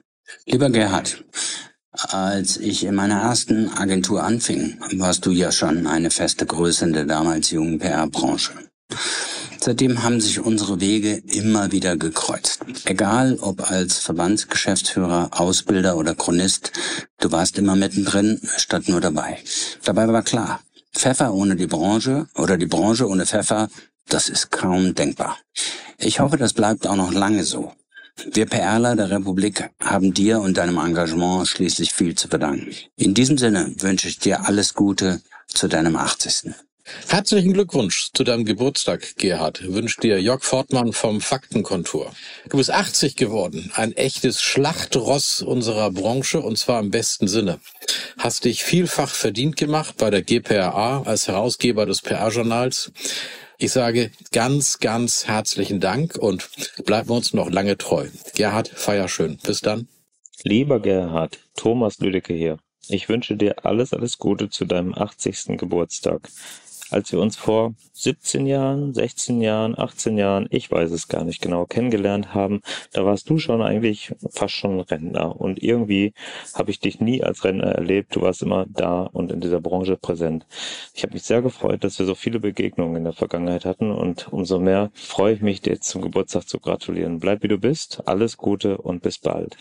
Lieber 0.48 0.72
Gerhard, 0.72 1.24
als 1.92 2.58
ich 2.58 2.84
in 2.84 2.96
meiner 2.96 3.22
ersten 3.22 3.70
Agentur 3.70 4.24
anfing, 4.24 4.80
warst 4.94 5.24
du 5.28 5.30
ja 5.30 5.52
schon 5.52 5.86
eine 5.86 6.10
feste 6.10 6.48
Größe 6.48 6.86
in 6.86 6.94
der 6.94 7.06
damals 7.06 7.52
jungen 7.52 7.78
PR-Branche. 7.78 8.54
Seitdem 9.60 10.02
haben 10.02 10.20
sich 10.20 10.40
unsere 10.40 10.82
Wege 10.82 11.22
immer 11.28 11.72
wieder 11.72 11.98
gekreuzt. 11.98 12.62
Egal 12.86 13.38
ob 13.42 13.70
als 13.70 14.00
Verbandsgeschäftsführer, 14.00 15.30
Ausbilder 15.40 15.98
oder 15.98 16.16
Chronist, 16.16 16.72
du 17.20 17.32
warst 17.32 17.60
immer 17.60 17.76
mittendrin, 17.76 18.42
statt 18.58 18.90
nur 18.90 19.02
dabei. 19.02 19.38
Dabei 19.84 20.08
war 20.08 20.24
klar, 20.24 20.62
Pfeffer 20.94 21.32
ohne 21.32 21.56
die 21.56 21.68
Branche 21.68 22.28
oder 22.34 22.58
die 22.58 22.66
Branche 22.66 23.08
ohne 23.08 23.28
Pfeffer 23.28 23.70
das 24.14 24.30
ist 24.30 24.52
kaum 24.52 24.94
denkbar. 24.94 25.38
Ich 25.98 26.20
hoffe, 26.20 26.38
das 26.38 26.54
bleibt 26.54 26.88
auch 26.88 26.96
noch 26.96 27.14
lange 27.14 27.44
so. 27.44 27.72
Wir 28.32 28.46
PRler 28.46 28.96
der 28.96 29.10
Republik 29.10 29.70
haben 29.82 30.14
dir 30.14 30.42
und 30.42 30.58
deinem 30.58 30.78
Engagement 30.78 31.48
schließlich 31.48 31.94
viel 31.94 32.16
zu 32.16 32.28
verdanken. 32.28 32.76
In 32.98 33.14
diesem 33.14 33.38
Sinne 33.38 33.74
wünsche 33.80 34.08
ich 34.08 34.20
dir 34.20 34.46
alles 34.46 34.74
Gute 34.74 35.22
zu 35.48 35.68
deinem 35.68 35.96
80. 35.96 36.54
Herzlichen 37.08 37.54
Glückwunsch 37.54 38.10
zu 38.14 38.24
deinem 38.24 38.44
Geburtstag, 38.44 39.16
Gerhard. 39.18 39.64
Wünscht 39.72 40.04
dir 40.04 40.20
Jörg 40.20 40.44
Fortmann 40.44 40.94
vom 40.94 41.22
Faktenkontor. 41.22 42.12
Du 42.50 42.58
bist 42.58 42.72
80 42.72 43.16
geworden, 43.16 43.72
ein 43.76 43.96
echtes 43.96 44.42
Schlachtross 44.42 45.42
unserer 45.42 45.92
Branche 45.92 46.42
und 46.42 46.58
zwar 46.58 46.80
im 46.80 46.92
besten 46.92 47.28
Sinne. 47.28 47.60
Hast 48.18 48.46
dich 48.46 48.64
vielfach 48.64 49.14
verdient 49.14 49.58
gemacht 49.58 49.96
bei 49.98 50.10
der 50.10 50.22
GPRA 50.22 51.04
als 51.04 51.28
Herausgeber 51.28 51.86
des 51.86 52.02
PR-Journals. 52.02 52.92
Ich 53.62 53.74
sage 53.74 54.10
ganz, 54.32 54.80
ganz 54.80 55.28
herzlichen 55.28 55.80
Dank 55.80 56.16
und 56.18 56.50
bleiben 56.84 57.10
wir 57.10 57.16
uns 57.16 57.36
noch 57.36 57.52
lange 57.52 57.78
treu. 57.78 58.08
Gerhard, 58.34 58.68
feier 58.68 59.08
schön. 59.08 59.38
Bis 59.44 59.62
dann. 59.62 59.88
Lieber 60.42 60.80
Gerhard, 60.80 61.38
Thomas 61.56 62.00
Lüdecke 62.00 62.34
hier. 62.34 62.58
Ich 62.88 63.08
wünsche 63.08 63.36
dir 63.36 63.64
alles, 63.64 63.94
alles 63.94 64.18
Gute 64.18 64.50
zu 64.50 64.66
deinem 64.66 64.96
80. 64.96 65.60
Geburtstag. 65.60 66.28
Als 66.92 67.12
wir 67.12 67.20
uns 67.20 67.38
vor 67.38 67.74
17 67.94 68.46
Jahren, 68.48 68.94
16 68.94 69.42
Jahren, 69.42 69.78
18 69.78 70.18
Jahren, 70.18 70.48
ich 70.50 70.72
weiß 70.72 70.92
es 70.92 71.08
gar 71.08 71.24
nicht 71.24 71.42
genau, 71.42 71.66
kennengelernt 71.66 72.34
haben, 72.34 72.62
da 72.94 73.06
warst 73.06 73.30
du 73.30 73.38
schon 73.38 73.62
eigentlich 73.62 74.14
fast 74.30 74.54
schon 74.54 74.80
Rentner. 74.80 75.40
Und 75.40 75.62
irgendwie 75.64 76.14
habe 76.54 76.72
ich 76.72 76.80
dich 76.80 77.00
nie 77.00 77.24
als 77.24 77.44
Rentner 77.44 77.72
erlebt. 77.72 78.16
Du 78.16 78.22
warst 78.22 78.42
immer 78.42 78.66
da 78.70 79.04
und 79.04 79.32
in 79.32 79.40
dieser 79.40 79.62
Branche 79.62 79.98
präsent. 79.98 80.46
Ich 80.94 81.04
habe 81.04 81.14
mich 81.14 81.24
sehr 81.24 81.42
gefreut, 81.42 81.84
dass 81.84 82.00
wir 82.00 82.06
so 82.06 82.16
viele 82.16 82.40
Begegnungen 82.40 82.98
in 82.98 83.04
der 83.04 83.14
Vergangenheit 83.14 83.66
hatten 83.66 83.92
und 83.92 84.32
umso 84.32 84.60
mehr 84.60 84.92
freue 84.94 85.34
ich 85.34 85.42
mich, 85.42 85.62
dir 85.62 85.80
zum 85.80 86.02
Geburtstag 86.02 86.48
zu 86.48 86.60
gratulieren. 86.60 87.20
Bleib 87.20 87.44
wie 87.44 87.48
du 87.48 87.58
bist, 87.58 88.02
alles 88.06 88.38
Gute 88.38 88.78
und 88.78 89.02
bis 89.02 89.20
bald. 89.20 89.58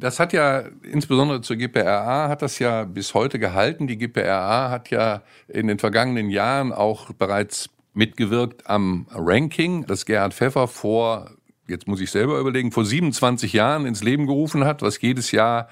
Das 0.00 0.18
hat 0.18 0.32
ja 0.32 0.64
insbesondere 0.82 1.42
zur 1.42 1.56
GPRA 1.56 2.28
hat 2.28 2.40
das 2.40 2.58
ja 2.58 2.84
bis 2.84 3.12
heute 3.12 3.38
gehalten. 3.38 3.86
Die 3.86 3.98
GPRA 3.98 4.70
hat 4.70 4.90
ja 4.90 5.22
in 5.46 5.66
den 5.66 5.78
vergangenen 5.78 6.30
Jahren 6.30 6.72
auch 6.72 7.12
bereits 7.12 7.68
mitgewirkt 7.92 8.66
am 8.66 9.06
Ranking, 9.10 9.84
das 9.84 10.06
Gerhard 10.06 10.32
Pfeffer 10.32 10.68
vor, 10.68 11.32
jetzt 11.68 11.86
muss 11.86 12.00
ich 12.00 12.10
selber 12.10 12.38
überlegen, 12.38 12.72
vor 12.72 12.86
27 12.86 13.52
Jahren 13.52 13.84
ins 13.84 14.02
Leben 14.02 14.26
gerufen 14.26 14.64
hat, 14.64 14.80
was 14.80 15.00
jedes 15.02 15.32
Jahr 15.32 15.68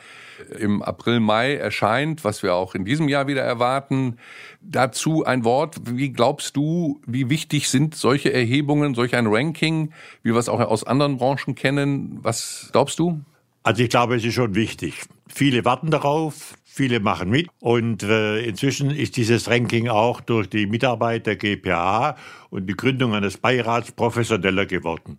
im 0.59 0.83
April, 0.83 1.21
Mai 1.21 1.55
erscheint, 1.55 2.23
was 2.23 2.43
wir 2.43 2.55
auch 2.55 2.75
in 2.75 2.85
diesem 2.85 3.09
Jahr 3.09 3.29
wieder 3.29 3.43
erwarten. 3.43 4.19
Dazu 4.61 5.25
ein 5.25 5.43
Wort. 5.45 5.77
Wie 5.85 6.13
glaubst 6.13 6.55
du, 6.55 7.01
wie 7.07 7.31
wichtig 7.31 7.71
sind 7.71 7.95
solche 7.95 8.33
Erhebungen, 8.33 8.95
solch 8.95 9.15
ein 9.17 9.27
Ranking, 9.27 9.93
wie 10.23 10.33
wir 10.33 10.39
es 10.39 10.51
auch 10.51 10.61
aus 10.61 10.85
anderen 10.85 11.17
Branchen 11.17 11.55
kennen? 11.55 12.19
Was 12.23 12.69
glaubst 12.73 12.99
du? 12.99 13.23
Also 13.63 13.83
ich 13.83 13.91
glaube, 13.91 14.17
es 14.17 14.25
ist 14.25 14.35
schon 14.35 14.55
wichtig. 14.55 15.03
Viele 15.29 15.65
warten 15.65 15.91
darauf, 15.91 16.55
viele 16.65 17.01
machen 17.01 17.29
mit 17.31 17.49
und 17.61 18.03
äh, 18.03 18.41
inzwischen 18.41 18.91
ist 18.91 19.17
dieses 19.17 19.49
Ranking 19.49 19.89
auch 19.89 20.21
durch 20.21 20.49
die 20.49 20.67
Mitarbeit 20.67 21.27
der 21.27 21.37
GPA 21.37 22.17
und 22.51 22.67
die 22.67 22.77
Gründung 22.77 23.15
eines 23.15 23.37
Beirats 23.37 23.93
professioneller 23.93 24.65
geworden, 24.65 25.19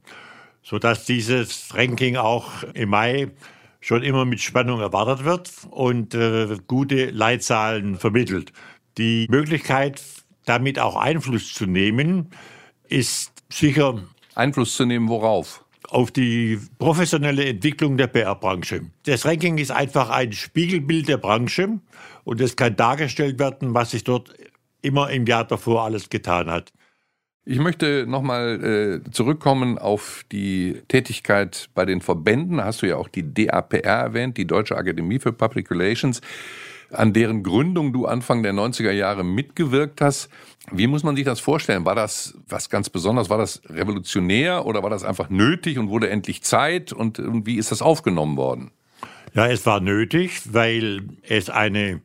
sodass 0.63 1.05
dieses 1.05 1.75
Ranking 1.75 2.15
auch 2.15 2.63
im 2.73 2.89
Mai 2.89 3.31
schon 3.81 4.03
immer 4.03 4.25
mit 4.25 4.41
Spannung 4.41 4.79
erwartet 4.79 5.25
wird 5.25 5.51
und 5.69 6.13
äh, 6.15 6.57
gute 6.67 7.11
Leitzahlen 7.11 7.97
vermittelt. 7.97 8.51
Die 8.97 9.27
Möglichkeit, 9.29 10.01
damit 10.45 10.79
auch 10.79 10.95
Einfluss 10.95 11.53
zu 11.53 11.65
nehmen, 11.65 12.29
ist 12.87 13.31
sicher. 13.49 14.01
Einfluss 14.35 14.75
zu 14.75 14.85
nehmen, 14.85 15.07
worauf? 15.07 15.63
Auf 15.91 16.11
die 16.11 16.59
professionelle 16.77 17.45
Entwicklung 17.45 17.97
der 17.97 18.07
PR-Branche. 18.07 18.81
Das 19.05 19.25
Ranking 19.25 19.57
ist 19.57 19.71
einfach 19.71 20.09
ein 20.09 20.33
Spiegelbild 20.33 21.07
der 21.07 21.17
Branche 21.17 21.79
und 22.23 22.41
es 22.41 22.55
kann 22.55 22.75
dargestellt 22.75 23.39
werden, 23.39 23.73
was 23.73 23.91
sich 23.91 24.03
dort 24.03 24.33
immer 24.81 25.09
im 25.09 25.25
Jahr 25.25 25.45
davor 25.45 25.83
alles 25.83 26.09
getan 26.09 26.49
hat. 26.49 26.71
Ich 27.45 27.57
möchte 27.57 28.05
nochmal 28.07 29.01
äh, 29.05 29.11
zurückkommen 29.11 29.79
auf 29.79 30.23
die 30.31 30.83
Tätigkeit 30.87 31.69
bei 31.73 31.85
den 31.85 32.01
Verbänden. 32.01 32.63
Hast 32.63 32.83
du 32.83 32.85
ja 32.85 32.97
auch 32.97 33.07
die 33.07 33.33
DAPR 33.33 33.85
erwähnt, 33.85 34.37
die 34.37 34.45
Deutsche 34.45 34.77
Akademie 34.77 35.17
für 35.17 35.33
Public 35.33 35.71
Relations, 35.71 36.21
an 36.91 37.13
deren 37.13 37.43
Gründung 37.43 37.93
du 37.93 38.05
Anfang 38.05 38.43
der 38.43 38.53
90er 38.53 38.91
Jahre 38.91 39.23
mitgewirkt 39.23 40.01
hast. 40.01 40.29
Wie 40.71 40.87
muss 40.87 41.03
man 41.03 41.15
sich 41.15 41.25
das 41.25 41.39
vorstellen? 41.39 41.85
War 41.85 41.95
das 41.95 42.37
was 42.47 42.69
ganz 42.69 42.89
Besonderes? 42.89 43.29
War 43.29 43.37
das 43.37 43.61
revolutionär 43.69 44.65
oder 44.65 44.83
war 44.83 44.89
das 44.89 45.03
einfach 45.03 45.29
nötig 45.29 45.77
und 45.77 45.89
wurde 45.89 46.09
endlich 46.09 46.43
Zeit? 46.43 46.93
Und 46.93 47.21
wie 47.45 47.57
ist 47.57 47.71
das 47.71 47.81
aufgenommen 47.81 48.37
worden? 48.37 48.71
Ja, 49.33 49.47
es 49.47 49.65
war 49.65 49.79
nötig, 49.79 50.41
weil 50.53 51.01
es 51.21 51.49
eine 51.49 52.01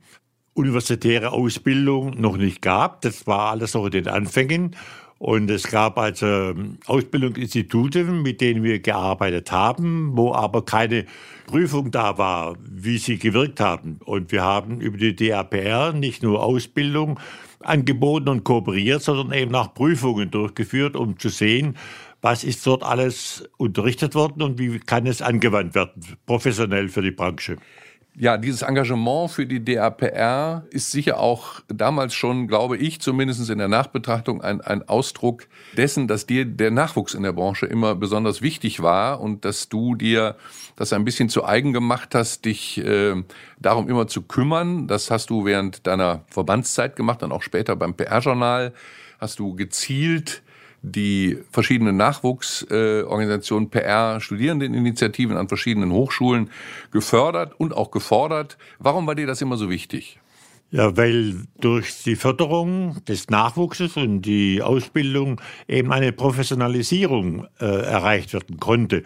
universitäre 0.55 1.33
Ausbildung 1.33 2.21
noch 2.21 2.37
nicht 2.37 2.63
gab. 2.63 3.01
Das 3.01 3.27
war 3.27 3.51
alles 3.51 3.75
noch 3.75 3.87
in 3.87 3.93
den 3.93 4.09
Anfängen. 4.09 4.77
Und 5.19 5.51
es 5.51 5.69
gab 5.69 5.99
also 5.99 6.55
Ausbildungsinstitute, 6.87 8.05
mit 8.05 8.41
denen 8.41 8.63
wir 8.63 8.81
gearbeitet 8.81 9.53
haben, 9.53 10.17
wo 10.17 10.35
aber 10.35 10.65
keine 10.65 11.07
Prüfung 11.47 11.91
da 11.91 12.19
war, 12.19 12.57
wie 12.61 12.99
sie 12.99 13.19
gewirkt 13.19 13.61
haben. 13.61 14.01
Und 14.05 14.33
wir 14.33 14.43
haben 14.43 14.81
über 14.81 14.99
die 14.99 15.15
DAPR 15.15 15.93
nicht 15.93 16.23
nur 16.23 16.43
Ausbildung 16.43 17.21
angeboten 17.61 18.29
und 18.29 18.45
kooperiert, 18.45 19.03
sondern 19.03 19.33
eben 19.33 19.55
auch 19.55 19.73
Prüfungen 19.73 20.31
durchgeführt, 20.31 20.97
um 20.97 21.19
zu 21.19 21.29
sehen, 21.29 21.77
was 22.21 22.43
ist 22.43 22.67
dort 22.67 22.83
alles 22.83 23.49
unterrichtet 23.59 24.15
worden 24.15 24.43
und 24.43 24.59
wie 24.59 24.79
kann 24.79 25.07
es 25.07 25.23
angewandt 25.23 25.75
werden, 25.75 26.03
professionell 26.27 26.89
für 26.89 27.03
die 27.03 27.11
Branche. 27.11 27.57
Ja, 28.17 28.37
dieses 28.37 28.63
Engagement 28.63 29.33
für 29.33 29.45
die 29.45 29.65
DAPR 29.65 30.63
ist 30.71 30.93
sicher 30.93 31.19
auch 31.19 31.61
damals 31.67 32.15
schon, 32.15 32.47
glaube 32.47 32.77
ich, 32.77 33.01
zumindest 33.01 33.51
in 33.51 33.59
der 33.59 33.67
Nachbetrachtung 33.67 34.41
ein, 34.41 34.61
ein 34.61 34.89
Ausdruck 34.89 35.49
dessen, 35.77 36.07
dass 36.07 36.25
dir 36.25 36.45
der 36.45 36.71
Nachwuchs 36.71 37.15
in 37.15 37.25
der 37.25 37.33
Branche 37.33 37.67
immer 37.67 37.97
besonders 37.97 38.41
wichtig 38.41 38.83
war 38.83 39.21
und 39.21 39.45
dass 39.45 39.69
du 39.69 39.97
dir 39.97 40.37
das 40.77 40.93
ein 40.93 41.05
bisschen 41.05 41.29
zu 41.29 41.45
eigen 41.45 41.73
gemacht 41.73 42.15
hast, 42.15 42.45
dich 42.45 42.79
äh, 42.79 43.21
darum 43.59 43.89
immer 43.89 44.07
zu 44.07 44.23
kümmern. 44.23 44.87
Das 44.87 45.11
hast 45.11 45.31
du 45.31 45.45
während 45.45 45.85
deiner 45.89 46.23
Verbandszeit 46.29 46.95
gemacht, 46.95 47.21
dann 47.21 47.33
auch 47.33 47.43
später 47.43 47.75
beim 47.75 47.95
PR-Journal 47.95 48.75
hast 49.19 49.41
du 49.41 49.57
gezielt 49.57 50.45
die 50.85 51.39
verschiedenen 51.51 51.97
Nachwuchsorganisationen, 51.97 53.71
PR, 53.71 54.21
Studierendeninitiativen 54.21 55.37
an 55.37 55.49
verschiedenen 55.49 55.91
Hochschulen 55.91 56.51
gefördert 56.91 57.55
und 57.59 57.75
auch 57.75 57.91
gefordert. 57.91 58.59
Warum 58.79 59.07
war 59.07 59.15
dir 59.15 59.27
das 59.27 59.41
immer 59.41 59.57
so 59.57 59.71
wichtig? 59.71 60.21
Ja, 60.71 60.95
weil 60.97 61.47
durch 61.59 62.03
die 62.03 62.17
Förderung 62.17 63.03
des 63.07 63.31
Nachwuchses 63.31 63.97
und 63.97 64.23
die 64.23 64.61
Ausbildung 64.61 65.41
eben 65.69 65.91
eine 65.91 66.13
Professionalisierung 66.13 67.47
äh, 67.61 67.65
erreicht 67.65 68.35
werden 68.35 68.59
konnte. 68.61 69.05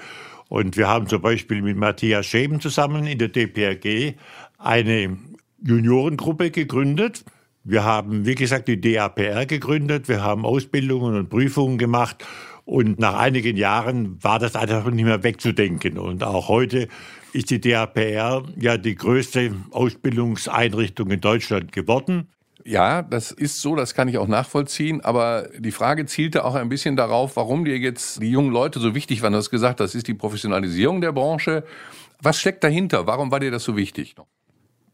Und 0.49 0.77
wir 0.77 0.89
haben 0.89 1.07
zum 1.07 1.23
Beispiel 1.23 1.63
mit 1.63 1.77
Matthias 1.77 2.27
Schäben 2.27 2.61
zusammen 2.61 3.07
in 3.07 3.19
der 3.19 3.29
DPRG 3.29 4.15
eine 4.57 5.17
Juniorengruppe 5.63 6.51
gegründet, 6.51 7.25
wir 7.69 7.85
haben, 7.85 8.25
wie 8.25 8.35
gesagt, 8.35 8.67
die 8.67 8.81
DAPR 8.81 9.45
gegründet. 9.45 10.09
Wir 10.09 10.23
haben 10.23 10.47
Ausbildungen 10.47 11.15
und 11.17 11.29
Prüfungen 11.29 11.77
gemacht. 11.77 12.25
Und 12.65 12.99
nach 12.99 13.19
einigen 13.19 13.59
Jahren 13.59 14.23
war 14.23 14.39
das 14.39 14.57
einfach 14.57 14.91
nicht 14.91 15.05
mehr 15.05 15.23
wegzudenken. 15.23 15.99
Und 15.99 16.25
auch 16.25 16.49
heute 16.49 16.89
ist 17.35 17.51
die 17.51 17.61
DAPR 17.61 18.43
ja 18.59 18.79
die 18.79 18.95
größte 18.95 19.55
Ausbildungseinrichtung 19.71 21.11
in 21.11 21.21
Deutschland 21.21 21.73
geworden. 21.73 22.29
Ja, 22.65 23.03
das 23.03 23.33
ist 23.33 23.61
so, 23.61 23.77
das 23.77 23.95
kann 23.95 24.09
ich 24.09 24.17
auch 24.17 24.29
nachvollziehen. 24.29 25.03
Aber 25.03 25.49
die 25.59 25.71
Frage 25.71 26.07
zielte 26.07 26.47
auch 26.47 26.55
ein 26.55 26.71
bisschen 26.71 26.97
darauf, 26.97 27.37
warum 27.37 27.67
dir 27.67 27.77
jetzt 27.77 28.23
die 28.23 28.31
jungen 28.31 28.51
Leute 28.51 28.81
so 28.81 28.95
wichtig 28.95 29.21
waren. 29.21 29.33
Du 29.33 29.39
hast 29.39 29.51
gesagt, 29.51 29.81
das 29.81 29.95
ist 29.95 30.09
die 30.09 30.15
Professionalisierung 30.15 31.03
der 31.03 31.13
Branche. 31.13 31.65
Was 32.23 32.41
steckt 32.41 32.65
dahinter? 32.65 33.07
Warum 33.07 33.31
war 33.31 33.41
dir 33.41 33.51
das 33.51 33.65
so 33.65 33.77
wichtig? 33.77 34.15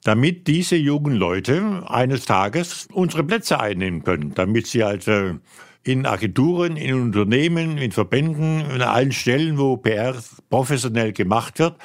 Damit 0.05 0.47
diese 0.47 0.77
jungen 0.77 1.15
Leute 1.15 1.83
eines 1.87 2.27
Tages 2.27 2.87
unsere 2.93 3.25
Plätze 3.25 3.59
einnehmen 3.59 4.05
können, 4.05 4.35
damit 4.35 4.67
sie 4.67 4.85
also 4.85 5.39
in 5.83 6.07
Agenturen, 6.07 6.77
in 6.77 6.95
Unternehmen, 6.95 7.79
in 7.79 7.91
Verbänden, 7.91 8.63
an 8.71 8.83
allen 8.83 9.13
Stellen, 9.13 9.59
wo 9.59 9.77
PR 9.79 10.15
professionell 10.51 11.13
gemacht 11.13 11.59
wird, 11.59 11.77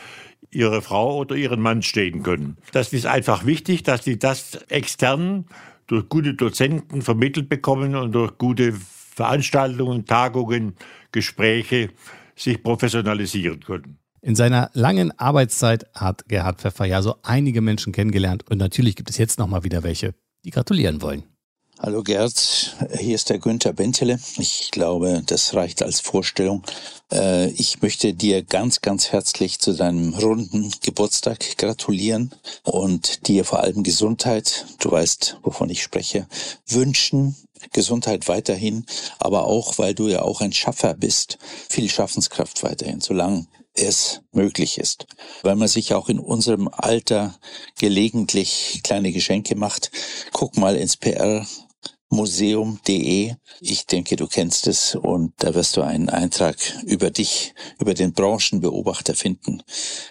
ihre 0.52 0.82
Frau 0.82 1.18
oder 1.18 1.36
ihren 1.36 1.62
Mann 1.62 1.82
stehen 1.82 2.22
können. 2.24 2.58
Das 2.74 2.92
ist 2.94 3.06
einfach 3.06 3.46
wichtig, 3.46 3.84
dass 3.84 4.04
sie 4.04 4.20
das 4.20 4.56
extern 4.68 5.46
durch 5.88 6.08
gute 6.10 6.34
Dozenten 6.34 7.02
vermittelt 7.02 7.50
bekommen 7.50 7.96
und 7.96 8.12
durch 8.14 8.38
gute 8.38 8.74
Veranstaltungen, 8.74 10.06
Tagungen, 10.06 10.76
Gespräche 11.12 11.90
sich 12.36 12.62
professionalisieren 12.64 13.62
können. 13.62 13.99
In 14.22 14.36
seiner 14.36 14.70
langen 14.74 15.18
Arbeitszeit 15.18 15.86
hat 15.94 16.28
Gerhard 16.28 16.60
Pfeffer 16.60 16.86
ja 16.86 17.02
so 17.02 17.16
einige 17.24 17.62
Menschen 17.62 17.94
kennengelernt 17.94 18.44
und 18.50 18.58
natürlich 18.58 18.96
gibt 18.96 19.10
es 19.10 19.18
jetzt 19.18 19.40
noch 19.40 19.48
mal 19.48 19.64
wieder 19.64 19.84
welche, 19.84 20.14
die 20.44 20.52
gratulieren 20.52 21.02
wollen. 21.02 21.24
Hallo 21.82 22.04
Gerd, 22.04 22.76
hier 23.00 23.16
ist 23.16 23.30
der 23.30 23.40
Günther 23.40 23.72
Bentele. 23.72 24.20
Ich 24.38 24.70
glaube, 24.72 25.24
das 25.26 25.54
reicht 25.54 25.82
als 25.82 26.02
Vorstellung. 26.02 26.62
Äh, 27.10 27.52
ich 27.52 27.82
möchte 27.82 28.14
dir 28.14 28.44
ganz, 28.44 28.82
ganz 28.82 29.14
herzlich 29.14 29.60
zu 29.60 29.74
deinem 29.74 30.14
runden 30.14 30.74
Geburtstag 30.82 31.58
gratulieren 31.58 32.32
und 32.64 33.30
dir 33.30 33.46
vor 33.46 33.62
allem 33.62 33.84
Gesundheit, 33.84 34.66
du 34.82 34.92
weißt, 34.92 35.38
wovon 35.42 35.70
ich 35.70 35.82
spreche, 35.82 36.28
wünschen. 36.68 37.38
Gesundheit 37.72 38.28
weiterhin, 38.28 38.86
aber 39.20 39.44
auch, 39.44 39.78
weil 39.78 39.94
du 39.94 40.08
ja 40.08 40.22
auch 40.22 40.40
ein 40.40 40.54
Schaffer 40.54 40.94
bist, 40.94 41.38
viel 41.70 41.90
Schaffenskraft 41.90 42.64
weiterhin, 42.64 43.02
solange 43.02 43.48
es 43.74 44.22
möglich 44.32 44.78
ist. 44.78 45.08
Weil 45.42 45.56
man 45.56 45.68
sich 45.68 45.94
auch 45.94 46.10
in 46.10 46.20
unserem 46.20 46.68
Alter 46.68 47.40
gelegentlich 47.78 48.82
kleine 48.84 49.12
Geschenke 49.12 49.56
macht. 49.56 49.92
Guck 50.32 50.58
mal 50.58 50.76
ins 50.76 50.98
PR 50.98 51.46
museum.de. 52.10 53.36
Ich 53.62 53.86
denke, 53.86 54.16
du 54.16 54.28
kennst 54.28 54.68
es 54.68 54.96
und 54.96 55.34
da 55.38 55.54
wirst 55.54 55.78
du 55.78 55.82
einen 55.82 56.10
Eintrag 56.10 56.58
über 56.86 57.12
dich, 57.12 57.54
über 57.80 57.94
den 57.94 58.14
Branchenbeobachter 58.14 59.16
finden. 59.16 59.64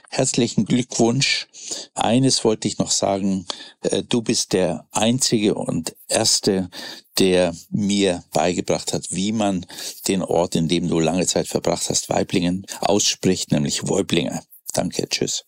Herzlichen 0.09 0.64
Glückwunsch. 0.64 1.49
Eines 1.95 2.45
wollte 2.45 2.69
ich 2.69 2.78
noch 2.78 2.90
sagen. 2.90 3.47
Äh, 3.83 4.02
du 4.05 4.23
bist 4.23 4.52
der 4.52 4.87
einzige 4.93 5.55
und 5.55 5.97
erste, 6.09 6.71
der 7.19 7.55
mir 7.71 8.25
beigebracht 8.33 8.93
hat, 8.93 9.07
wie 9.11 9.33
man 9.33 9.67
den 10.07 10.23
Ort, 10.23 10.55
in 10.55 10.69
dem 10.69 10.88
du 10.88 11.00
lange 11.00 11.26
Zeit 11.26 11.49
verbracht 11.49 11.90
hast, 11.90 12.09
Weiblingen, 12.09 12.64
ausspricht, 12.81 13.50
nämlich 13.50 13.83
Wäublinge. 13.88 14.43
Danke, 14.73 15.09
tschüss. 15.09 15.48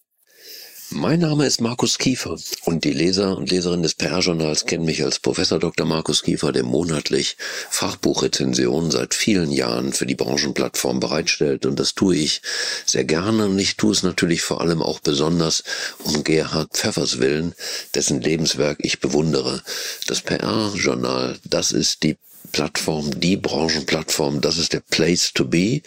Mein 0.93 1.21
Name 1.21 1.47
ist 1.47 1.61
Markus 1.61 1.99
Kiefer 1.99 2.37
und 2.65 2.83
die 2.83 2.93
Leser 2.93 3.37
und 3.37 3.49
Leserinnen 3.49 3.85
des 3.85 3.95
PR-Journals 3.95 4.67
kennen 4.67 4.85
mich 4.85 5.05
als 5.05 5.21
Professor 5.21 5.61
Dr. 5.61 5.87
Markus 5.87 6.25
Kiefer, 6.25 6.51
der 6.51 6.65
monatlich 6.65 7.37
Fachbuchrezensionen 7.71 8.91
seit 8.91 9.15
vielen 9.15 9.53
Jahren 9.53 9.93
für 9.93 10.05
die 10.05 10.17
Branchenplattform 10.17 10.99
bereitstellt 10.99 11.65
und 11.65 11.79
das 11.79 11.95
tue 11.95 12.17
ich 12.17 12.43
sehr 12.87 13.05
gerne 13.05 13.47
und 13.47 13.59
ich 13.61 13.77
tue 13.77 13.93
es 13.93 14.03
natürlich 14.03 14.43
vor 14.43 14.61
allem 14.61 14.83
auch 14.83 14.99
besonders 14.99 15.63
um 16.03 16.25
Gerhard 16.25 16.73
Pfeffers 16.73 17.21
willen, 17.21 17.55
dessen 17.95 18.21
Lebenswerk 18.21 18.79
ich 18.81 18.99
bewundere. 18.99 19.63
Das 20.09 20.23
PR-Journal, 20.23 21.39
das 21.45 21.71
ist 21.71 22.03
die 22.03 22.17
Plattform, 22.53 23.21
die 23.21 23.37
Branchenplattform, 23.37 24.41
das 24.41 24.59
ist 24.59 24.73
der 24.73 24.81
Place 24.81 25.33
to 25.33 25.45
be 25.45 25.83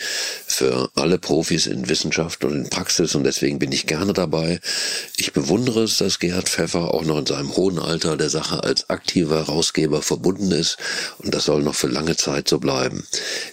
für 0.48 0.90
alle 0.96 1.18
Profis 1.18 1.68
in 1.68 1.90
Wissenschaft 1.90 2.44
und 2.44 2.54
in 2.54 2.70
Praxis 2.70 3.16
und 3.16 3.24
deswegen 3.24 3.60
bin 3.60 3.72
ich 3.72 3.88
gerne 3.88 4.14
dabei. 4.14 4.60
Ich 5.18 5.34
bewundere 5.34 5.84
es, 5.84 5.98
dass 5.98 6.20
Gerhard 6.20 6.50
Pfeffer 6.50 6.94
auch 6.94 7.04
noch 7.04 7.20
in 7.20 7.26
seinem 7.26 7.56
hohen 7.56 7.80
Alter 7.80 8.18
der 8.18 8.30
Sache 8.30 8.64
als 8.64 8.90
aktiver 8.90 9.38
Herausgeber 9.38 10.02
verbunden 10.02 10.52
ist 10.52 10.78
und 11.20 11.34
das 11.34 11.46
soll 11.46 11.64
noch 11.64 11.76
für 11.76 11.88
lange 11.88 12.16
Zeit 12.16 12.48
so 12.48 12.60
bleiben. 12.60 13.06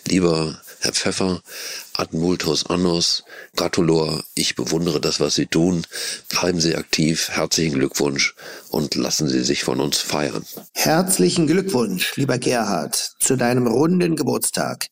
Lieber 0.08 0.60
Herr 0.80 0.92
Pfeffer, 0.92 1.42
ad 2.00 2.14
multos 2.14 2.64
annos, 2.70 3.24
gratulor, 3.56 4.24
ich 4.34 4.54
bewundere 4.54 5.00
das, 5.00 5.20
was 5.20 5.34
Sie 5.34 5.44
tun. 5.46 5.86
Bleiben 6.30 6.58
Sie 6.58 6.74
aktiv, 6.74 7.28
herzlichen 7.30 7.74
Glückwunsch 7.74 8.34
und 8.70 8.94
lassen 8.94 9.28
Sie 9.28 9.42
sich 9.44 9.64
von 9.64 9.80
uns 9.80 9.98
feiern. 9.98 10.44
Herzlichen 10.72 11.46
Glückwunsch, 11.46 12.16
lieber 12.16 12.38
Gerhard, 12.38 12.94
zu 13.20 13.36
deinem 13.36 13.66
runden 13.66 14.16
Geburtstag. 14.16 14.86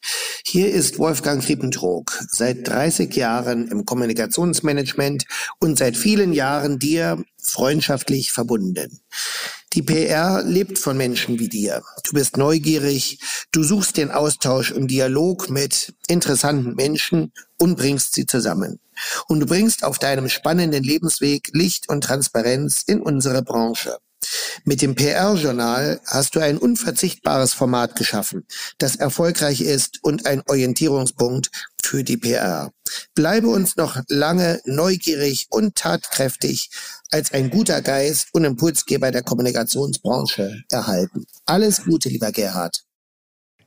Hier 0.44 0.70
ist 0.70 0.98
Wolfgang 0.98 1.46
Riepentrog, 1.48 2.12
seit 2.30 2.68
30 2.68 3.14
Jahren 3.16 3.68
im 3.68 3.86
Kommunikationsmanagement 3.86 5.24
und 5.60 5.78
seit 5.78 5.96
vielen 5.96 6.34
Jahren 6.34 6.78
dir 6.78 7.24
freundschaftlich 7.48 8.32
verbunden. 8.32 9.00
Die 9.74 9.82
PR 9.82 10.42
lebt 10.42 10.78
von 10.78 10.96
Menschen 10.96 11.38
wie 11.38 11.48
dir. 11.48 11.82
Du 12.04 12.12
bist 12.12 12.36
neugierig, 12.36 13.18
du 13.52 13.62
suchst 13.62 13.96
den 13.96 14.10
Austausch 14.10 14.72
und 14.72 14.88
Dialog 14.88 15.50
mit 15.50 15.94
interessanten 16.06 16.74
Menschen 16.74 17.32
und 17.58 17.76
bringst 17.76 18.14
sie 18.14 18.26
zusammen. 18.26 18.80
Und 19.28 19.40
du 19.40 19.46
bringst 19.46 19.84
auf 19.84 19.98
deinem 19.98 20.28
spannenden 20.28 20.82
Lebensweg 20.82 21.50
Licht 21.52 21.88
und 21.88 22.02
Transparenz 22.02 22.82
in 22.86 23.02
unsere 23.02 23.42
Branche. 23.42 23.98
Mit 24.64 24.82
dem 24.82 24.94
PR-Journal 24.94 26.00
hast 26.06 26.34
du 26.34 26.40
ein 26.40 26.58
unverzichtbares 26.58 27.54
Format 27.54 27.94
geschaffen, 27.94 28.46
das 28.78 28.96
erfolgreich 28.96 29.60
ist 29.60 30.02
und 30.02 30.26
ein 30.26 30.42
Orientierungspunkt 30.46 31.50
für 31.82 32.02
die 32.02 32.16
PR. 32.16 32.72
Bleibe 33.14 33.48
uns 33.48 33.76
noch 33.76 34.02
lange 34.08 34.60
neugierig 34.64 35.46
und 35.50 35.76
tatkräftig 35.76 36.70
als 37.10 37.32
ein 37.32 37.50
guter 37.50 37.82
Geist 37.82 38.28
und 38.32 38.44
Impulsgeber 38.44 39.10
der 39.10 39.22
Kommunikationsbranche 39.22 40.62
erhalten. 40.70 41.26
Alles 41.46 41.84
Gute, 41.84 42.08
lieber 42.08 42.32
Gerhard. 42.32 42.84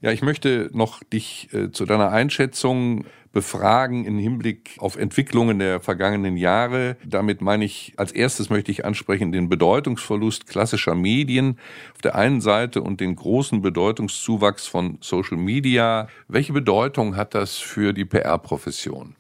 Ja, 0.01 0.12
ich 0.12 0.24
möchte 0.24 0.69
noch 0.74 1.03
dich 1.03 1.50
äh, 1.53 1.71
zu 1.71 1.86
deiner 1.86 2.10
Einschätzung 2.10 3.05
befragen 3.31 4.03
im 4.05 4.17
Hinblick 4.17 4.75
auf 4.79 4.98
Entwicklungen 4.98 5.60
der 5.60 5.79
vergangenen 5.79 6.38
Jahre. 6.38 6.98
Damit 7.05 7.41
meine 7.41 7.65
ich, 7.65 7.93
als 7.98 8.12
erstes 8.12 8.50
möchte 8.50 8.71
ich 8.71 8.83
ansprechen 8.83 9.31
den 9.31 9.48
Bedeutungsverlust 9.48 10.48
klassischer 10.48 10.95
Medien 10.95 11.57
auf 11.93 12.01
der 12.01 12.15
einen 12.15 12.41
Seite 12.41 12.81
und 12.81 13.00
den 13.00 13.15
großen 13.15 13.62
Bedeutungszuwachs 13.62 14.67
von 14.67 14.98
Social 15.01 15.38
Media. 15.38 16.07
Welche 16.27 16.53
Bedeutung 16.53 17.15
hat 17.15 17.36
das 17.36 17.57
für 17.57 17.93
die 17.93 18.05
PR-Profession? 18.05 19.15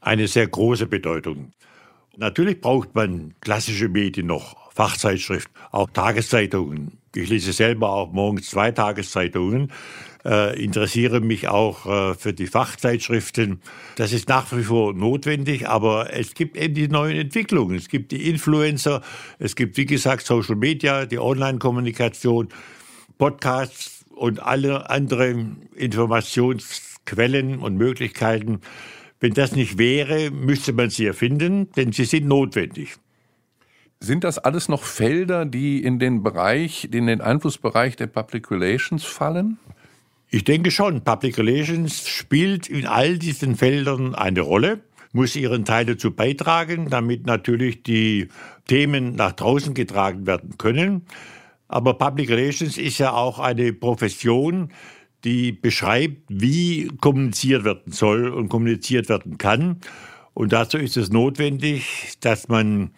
Eine 0.00 0.26
sehr 0.26 0.48
große 0.48 0.86
Bedeutung. 0.86 1.52
Natürlich 2.16 2.60
braucht 2.60 2.94
man 2.94 3.34
klassische 3.40 3.88
Medien 3.88 4.26
noch, 4.26 4.72
Fachzeitschriften, 4.72 5.54
auch 5.70 5.90
Tageszeitungen. 5.90 6.98
Ich 7.14 7.28
lese 7.28 7.52
selber 7.52 7.90
auch 7.90 8.12
morgens 8.12 8.50
zwei 8.50 8.70
Tageszeitungen 8.70 9.70
äh, 10.24 10.62
interessiere 10.62 11.20
mich 11.20 11.48
auch 11.48 11.86
äh, 11.86 12.14
für 12.14 12.32
die 12.32 12.46
Fachzeitschriften. 12.46 13.60
Das 13.96 14.12
ist 14.12 14.28
nach 14.28 14.52
wie 14.56 14.62
vor 14.62 14.94
notwendig, 14.94 15.68
aber 15.68 16.12
es 16.12 16.34
gibt 16.34 16.56
eben 16.56 16.74
die 16.74 16.88
neuen 16.88 17.16
Entwicklungen. 17.16 17.76
Es 17.76 17.88
gibt 17.88 18.12
die 18.12 18.28
Influencer, 18.28 19.02
es 19.38 19.56
gibt, 19.56 19.76
wie 19.76 19.86
gesagt, 19.86 20.26
Social 20.26 20.56
Media, 20.56 21.06
die 21.06 21.18
Online-Kommunikation, 21.18 22.48
Podcasts 23.18 24.04
und 24.14 24.40
alle 24.40 24.90
anderen 24.90 25.68
Informationsquellen 25.74 27.58
und 27.58 27.76
Möglichkeiten. 27.76 28.60
Wenn 29.22 29.34
das 29.34 29.54
nicht 29.54 29.78
wäre, 29.78 30.32
müsste 30.32 30.72
man 30.72 30.90
sie 30.90 31.06
erfinden, 31.06 31.70
denn 31.76 31.92
sie 31.92 32.06
sind 32.06 32.26
notwendig. 32.26 32.96
Sind 34.00 34.24
das 34.24 34.38
alles 34.38 34.68
noch 34.68 34.82
Felder, 34.82 35.44
die 35.44 35.80
in 35.80 36.00
den 36.00 36.24
Bereich, 36.24 36.88
in 36.90 37.06
den 37.06 37.20
Einflussbereich 37.20 37.94
der 37.94 38.08
Public 38.08 38.50
Relations 38.50 39.04
fallen? 39.04 39.58
Ich 40.28 40.42
denke 40.42 40.72
schon, 40.72 41.02
Public 41.02 41.38
Relations 41.38 42.08
spielt 42.08 42.68
in 42.68 42.84
all 42.84 43.16
diesen 43.16 43.54
Feldern 43.54 44.16
eine 44.16 44.40
Rolle, 44.40 44.80
muss 45.12 45.36
ihren 45.36 45.64
Teil 45.64 45.86
dazu 45.86 46.10
beitragen, 46.10 46.90
damit 46.90 47.24
natürlich 47.24 47.84
die 47.84 48.26
Themen 48.66 49.14
nach 49.14 49.34
draußen 49.34 49.72
getragen 49.72 50.26
werden 50.26 50.58
können. 50.58 51.06
Aber 51.68 51.94
Public 51.94 52.28
Relations 52.28 52.76
ist 52.76 52.98
ja 52.98 53.12
auch 53.12 53.38
eine 53.38 53.72
Profession, 53.72 54.72
die 55.24 55.52
beschreibt, 55.52 56.22
wie 56.28 56.88
kommuniziert 57.00 57.64
werden 57.64 57.92
soll 57.92 58.28
und 58.28 58.48
kommuniziert 58.48 59.08
werden 59.08 59.38
kann. 59.38 59.80
Und 60.34 60.52
dazu 60.52 60.78
ist 60.78 60.96
es 60.96 61.10
notwendig, 61.10 62.14
dass 62.20 62.48
man 62.48 62.90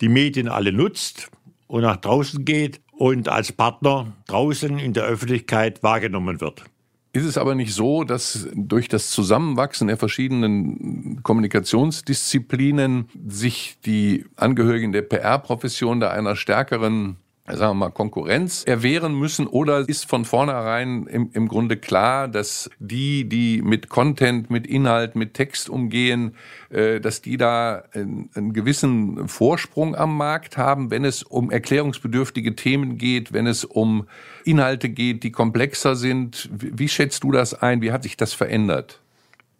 die 0.00 0.08
Medien 0.08 0.48
alle 0.48 0.72
nutzt 0.72 1.30
und 1.66 1.82
nach 1.82 1.96
draußen 1.96 2.44
geht 2.44 2.80
und 2.92 3.28
als 3.28 3.52
Partner 3.52 4.12
draußen 4.26 4.78
in 4.78 4.92
der 4.92 5.04
Öffentlichkeit 5.04 5.82
wahrgenommen 5.82 6.40
wird. 6.40 6.64
Ist 7.12 7.24
es 7.24 7.38
aber 7.38 7.56
nicht 7.56 7.74
so, 7.74 8.04
dass 8.04 8.48
durch 8.54 8.86
das 8.86 9.10
Zusammenwachsen 9.10 9.88
der 9.88 9.96
verschiedenen 9.96 11.20
Kommunikationsdisziplinen 11.24 13.08
sich 13.26 13.78
die 13.84 14.26
Angehörigen 14.36 14.92
der 14.92 15.02
PR-Profession 15.02 15.98
da 15.98 16.10
einer 16.10 16.36
stärkeren 16.36 17.16
sagen 17.56 17.72
wir 17.72 17.86
mal, 17.86 17.90
Konkurrenz 17.90 18.64
erwehren 18.64 19.14
müssen? 19.14 19.46
Oder 19.46 19.88
ist 19.88 20.08
von 20.08 20.24
vornherein 20.24 21.06
im, 21.06 21.30
im 21.32 21.48
Grunde 21.48 21.76
klar, 21.76 22.28
dass 22.28 22.70
die, 22.78 23.28
die 23.28 23.62
mit 23.62 23.88
Content, 23.88 24.50
mit 24.50 24.66
Inhalt, 24.66 25.16
mit 25.16 25.34
Text 25.34 25.68
umgehen, 25.68 26.34
äh, 26.70 27.00
dass 27.00 27.22
die 27.22 27.36
da 27.36 27.84
einen, 27.92 28.30
einen 28.34 28.52
gewissen 28.52 29.28
Vorsprung 29.28 29.94
am 29.94 30.16
Markt 30.16 30.56
haben, 30.56 30.90
wenn 30.90 31.04
es 31.04 31.22
um 31.22 31.50
erklärungsbedürftige 31.50 32.56
Themen 32.56 32.98
geht, 32.98 33.32
wenn 33.32 33.46
es 33.46 33.64
um 33.64 34.06
Inhalte 34.44 34.88
geht, 34.88 35.22
die 35.22 35.32
komplexer 35.32 35.96
sind? 35.96 36.48
Wie, 36.52 36.78
wie 36.78 36.88
schätzt 36.88 37.24
du 37.24 37.32
das 37.32 37.54
ein? 37.54 37.82
Wie 37.82 37.92
hat 37.92 38.02
sich 38.02 38.16
das 38.16 38.32
verändert? 38.32 39.00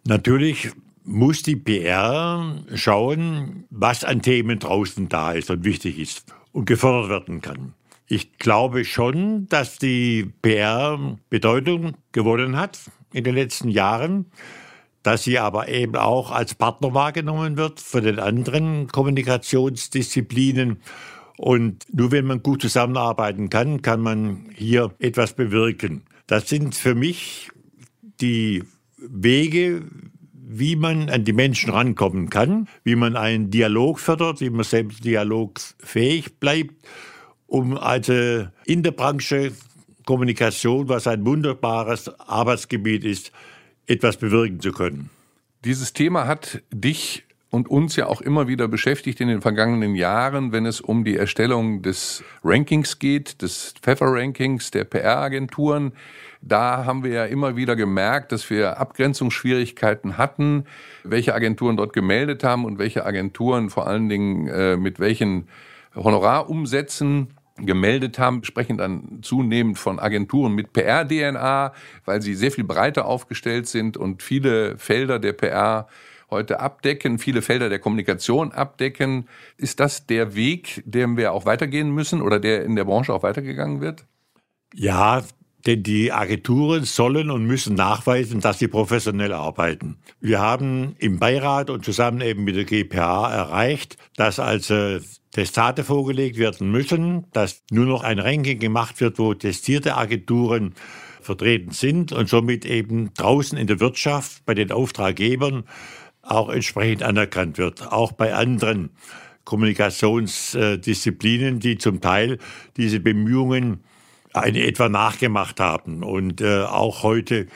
Natürlich 0.05 0.71
muss 1.03 1.41
die 1.41 1.55
PR 1.55 2.55
schauen, 2.75 3.65
was 3.69 4.03
an 4.03 4.21
Themen 4.21 4.59
draußen 4.59 5.09
da 5.09 5.31
ist 5.31 5.49
und 5.49 5.63
wichtig 5.63 5.99
ist 5.99 6.33
und 6.51 6.65
gefördert 6.65 7.09
werden 7.09 7.41
kann. 7.41 7.73
Ich 8.11 8.37
glaube 8.39 8.83
schon, 8.83 9.47
dass 9.47 9.77
die 9.77 10.33
PR 10.41 10.99
Bedeutung 11.29 11.93
gewonnen 12.11 12.57
hat 12.57 12.77
in 13.13 13.23
den 13.23 13.35
letzten 13.35 13.69
Jahren, 13.69 14.25
dass 15.01 15.23
sie 15.23 15.39
aber 15.39 15.69
eben 15.69 15.95
auch 15.95 16.29
als 16.29 16.53
Partner 16.53 16.93
wahrgenommen 16.93 17.55
wird 17.55 17.79
für 17.79 18.01
den 18.01 18.19
anderen 18.19 18.87
Kommunikationsdisziplinen. 18.87 20.81
Und 21.37 21.85
nur 21.93 22.11
wenn 22.11 22.25
man 22.25 22.43
gut 22.43 22.63
zusammenarbeiten 22.63 23.49
kann, 23.49 23.81
kann 23.81 24.01
man 24.01 24.49
hier 24.55 24.93
etwas 24.99 25.31
bewirken. 25.31 26.01
Das 26.27 26.49
sind 26.49 26.75
für 26.75 26.95
mich 26.95 27.49
die 28.19 28.65
Wege, 28.97 29.83
wie 30.33 30.75
man 30.75 31.09
an 31.09 31.23
die 31.23 31.31
Menschen 31.31 31.69
rankommen 31.69 32.29
kann, 32.29 32.67
wie 32.83 32.97
man 32.97 33.15
einen 33.15 33.51
Dialog 33.51 34.01
fördert, 34.01 34.41
wie 34.41 34.49
man 34.49 34.65
selbst 34.65 35.05
dialogfähig 35.05 36.41
bleibt 36.41 36.75
um 37.51 37.77
also 37.77 38.47
in 38.65 38.81
der 38.81 38.91
Branche 38.91 39.51
Kommunikation, 40.05 40.87
was 40.87 41.05
ein 41.05 41.25
wunderbares 41.25 42.07
Arbeitsgebiet 42.19 43.03
ist, 43.03 43.31
etwas 43.87 44.15
bewirken 44.15 44.61
zu 44.61 44.71
können. 44.71 45.09
Dieses 45.65 45.91
Thema 45.91 46.27
hat 46.27 46.63
dich 46.71 47.25
und 47.49 47.69
uns 47.69 47.97
ja 47.97 48.07
auch 48.07 48.21
immer 48.21 48.47
wieder 48.47 48.69
beschäftigt 48.69 49.19
in 49.19 49.27
den 49.27 49.41
vergangenen 49.41 49.95
Jahren, 49.95 50.53
wenn 50.53 50.65
es 50.65 50.79
um 50.79 51.03
die 51.03 51.17
Erstellung 51.17 51.81
des 51.81 52.23
Rankings 52.41 52.99
geht, 52.99 53.41
des 53.41 53.73
Pfeffer-Rankings 53.81 54.71
der 54.71 54.85
PR-Agenturen. 54.85 55.91
Da 56.41 56.85
haben 56.85 57.03
wir 57.03 57.11
ja 57.11 57.25
immer 57.25 57.57
wieder 57.57 57.75
gemerkt, 57.75 58.31
dass 58.31 58.49
wir 58.49 58.79
Abgrenzungsschwierigkeiten 58.79 60.17
hatten, 60.17 60.63
welche 61.03 61.35
Agenturen 61.35 61.75
dort 61.75 61.91
gemeldet 61.91 62.45
haben 62.45 62.63
und 62.63 62.79
welche 62.79 63.05
Agenturen 63.05 63.69
vor 63.69 63.87
allen 63.87 64.07
Dingen 64.07 64.47
äh, 64.47 64.77
mit 64.77 65.01
welchen 65.01 65.49
Honorarumsätzen 65.93 67.27
gemeldet 67.57 68.19
haben, 68.19 68.43
sprechen 68.43 68.77
dann 68.77 69.19
zunehmend 69.21 69.77
von 69.77 69.99
Agenturen 69.99 70.53
mit 70.53 70.73
PR-DNA, 70.73 71.73
weil 72.05 72.21
sie 72.21 72.33
sehr 72.33 72.51
viel 72.51 72.63
breiter 72.63 73.05
aufgestellt 73.05 73.67
sind 73.67 73.97
und 73.97 74.23
viele 74.23 74.77
Felder 74.77 75.19
der 75.19 75.33
PR 75.33 75.87
heute 76.29 76.59
abdecken, 76.59 77.19
viele 77.19 77.41
Felder 77.41 77.69
der 77.69 77.79
Kommunikation 77.79 78.51
abdecken. 78.53 79.27
Ist 79.57 79.79
das 79.79 80.07
der 80.07 80.33
Weg, 80.33 80.81
den 80.85 81.17
wir 81.17 81.33
auch 81.33 81.45
weitergehen 81.45 81.91
müssen 81.91 82.21
oder 82.21 82.39
der 82.39 82.63
in 82.63 82.75
der 82.75 82.85
Branche 82.85 83.13
auch 83.13 83.23
weitergegangen 83.23 83.81
wird? 83.81 84.05
Ja, 84.73 85.23
denn 85.65 85.83
die 85.83 86.11
Agenturen 86.11 86.85
sollen 86.85 87.29
und 87.29 87.45
müssen 87.45 87.75
nachweisen, 87.75 88.39
dass 88.39 88.57
sie 88.59 88.67
professionell 88.67 89.33
arbeiten. 89.33 89.97
Wir 90.19 90.39
haben 90.39 90.95
im 90.97 91.19
Beirat 91.19 91.69
und 91.69 91.85
zusammen 91.85 92.21
eben 92.21 92.43
mit 92.43 92.55
der 92.55 92.63
GPA 92.63 93.31
erreicht, 93.31 93.97
dass 94.15 94.39
also 94.39 94.99
Testate 95.31 95.83
vorgelegt 95.83 96.37
werden 96.37 96.71
müssen, 96.71 97.25
dass 97.31 97.63
nur 97.71 97.85
noch 97.85 98.03
ein 98.03 98.19
Ranking 98.19 98.59
gemacht 98.59 98.99
wird, 98.99 99.17
wo 99.17 99.33
testierte 99.33 99.95
Agenturen 99.95 100.75
vertreten 101.21 101.71
sind 101.71 102.11
und 102.11 102.27
somit 102.27 102.65
eben 102.65 103.13
draußen 103.13 103.57
in 103.57 103.67
der 103.67 103.79
Wirtschaft 103.79 104.43
bei 104.45 104.53
den 104.53 104.71
Auftraggebern 104.71 105.63
auch 106.21 106.49
entsprechend 106.49 107.03
anerkannt 107.03 107.57
wird, 107.57 107.91
auch 107.91 108.11
bei 108.11 108.33
anderen 108.33 108.89
Kommunikationsdisziplinen, 109.45 111.59
die 111.59 111.77
zum 111.77 112.01
Teil 112.01 112.37
diese 112.77 112.99
Bemühungen 112.99 113.83
etwa 114.33 114.89
nachgemacht 114.89 115.59
haben 115.59 116.03
und 116.03 116.41
äh, 116.41 116.63
auch 116.63 117.03
heute 117.03 117.47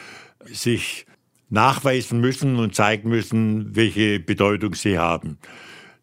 sich 0.45 1.05
nachweisen 1.49 2.19
müssen 2.19 2.57
und 2.57 2.75
zeigen 2.75 3.09
müssen, 3.09 3.75
welche 3.75 4.19
Bedeutung 4.19 4.73
sie 4.73 4.97
haben. 4.97 5.38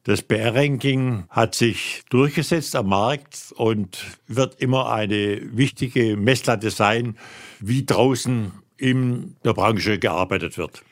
Das 0.05 0.21
PR-Ranking 0.23 1.25
hat 1.29 1.55
sich 1.55 2.03
durchgesetzt 2.11 2.75
am 2.75 2.89
Markt 2.89 3.55
und 3.57 4.05
wird 4.27 4.61
immer 4.61 4.91
eine 4.91 5.41
wichtige 5.57 6.17
Messlatte 6.17 6.71
sein, 6.71 7.17
wie 7.61 7.87
draußen 7.87 8.51
in 8.77 9.37
der 9.45 9.55
Branche 9.55 10.01
gearbeitet 10.01 10.59
wird. 10.59 10.83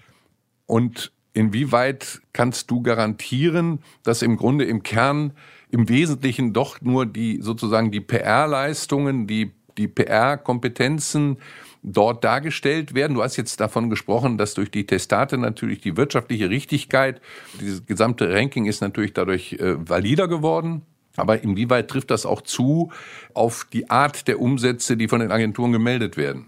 Und 0.67 1.11
inwieweit 1.33 2.21
kannst 2.33 2.71
du 2.71 2.83
garantieren, 2.83 3.81
dass 4.05 4.23
im 4.23 4.37
Grunde 4.37 4.65
im 4.65 4.85
Kern 4.85 5.33
im 5.71 5.89
Wesentlichen 5.89 6.53
doch 6.53 6.81
nur 6.81 7.05
die 7.05 7.41
sozusagen 7.43 7.91
die 7.91 8.01
PR-Leistungen, 8.01 9.27
die 9.27 9.51
die 9.77 9.89
PR-Kompetenzen 9.89 11.39
dort 11.83 12.25
dargestellt 12.25 12.95
werden. 12.95 13.15
Du 13.15 13.23
hast 13.23 13.37
jetzt 13.37 13.61
davon 13.61 13.91
gesprochen, 13.91 14.39
dass 14.39 14.55
durch 14.55 14.71
die 14.71 14.87
Testate 14.87 15.37
natürlich 15.39 15.81
die 15.81 15.97
wirtschaftliche 15.97 16.51
Richtigkeit, 16.51 17.21
dieses 17.61 17.87
gesamte 17.87 18.33
Ranking 18.33 18.67
ist 18.67 18.81
natürlich 18.81 19.13
dadurch 19.13 19.55
äh, 19.55 19.77
valider 19.89 20.29
geworden. 20.29 20.83
Aber 21.17 21.43
inwieweit 21.43 21.89
trifft 21.89 22.11
das 22.11 22.27
auch 22.27 22.43
zu 22.43 22.93
auf 23.35 23.67
die 23.73 23.91
Art 23.91 24.29
der 24.29 24.41
Umsätze, 24.41 24.97
die 24.97 25.09
von 25.09 25.19
den 25.21 25.33
Agenturen 25.33 25.73
gemeldet 25.73 26.17
werden? 26.17 26.47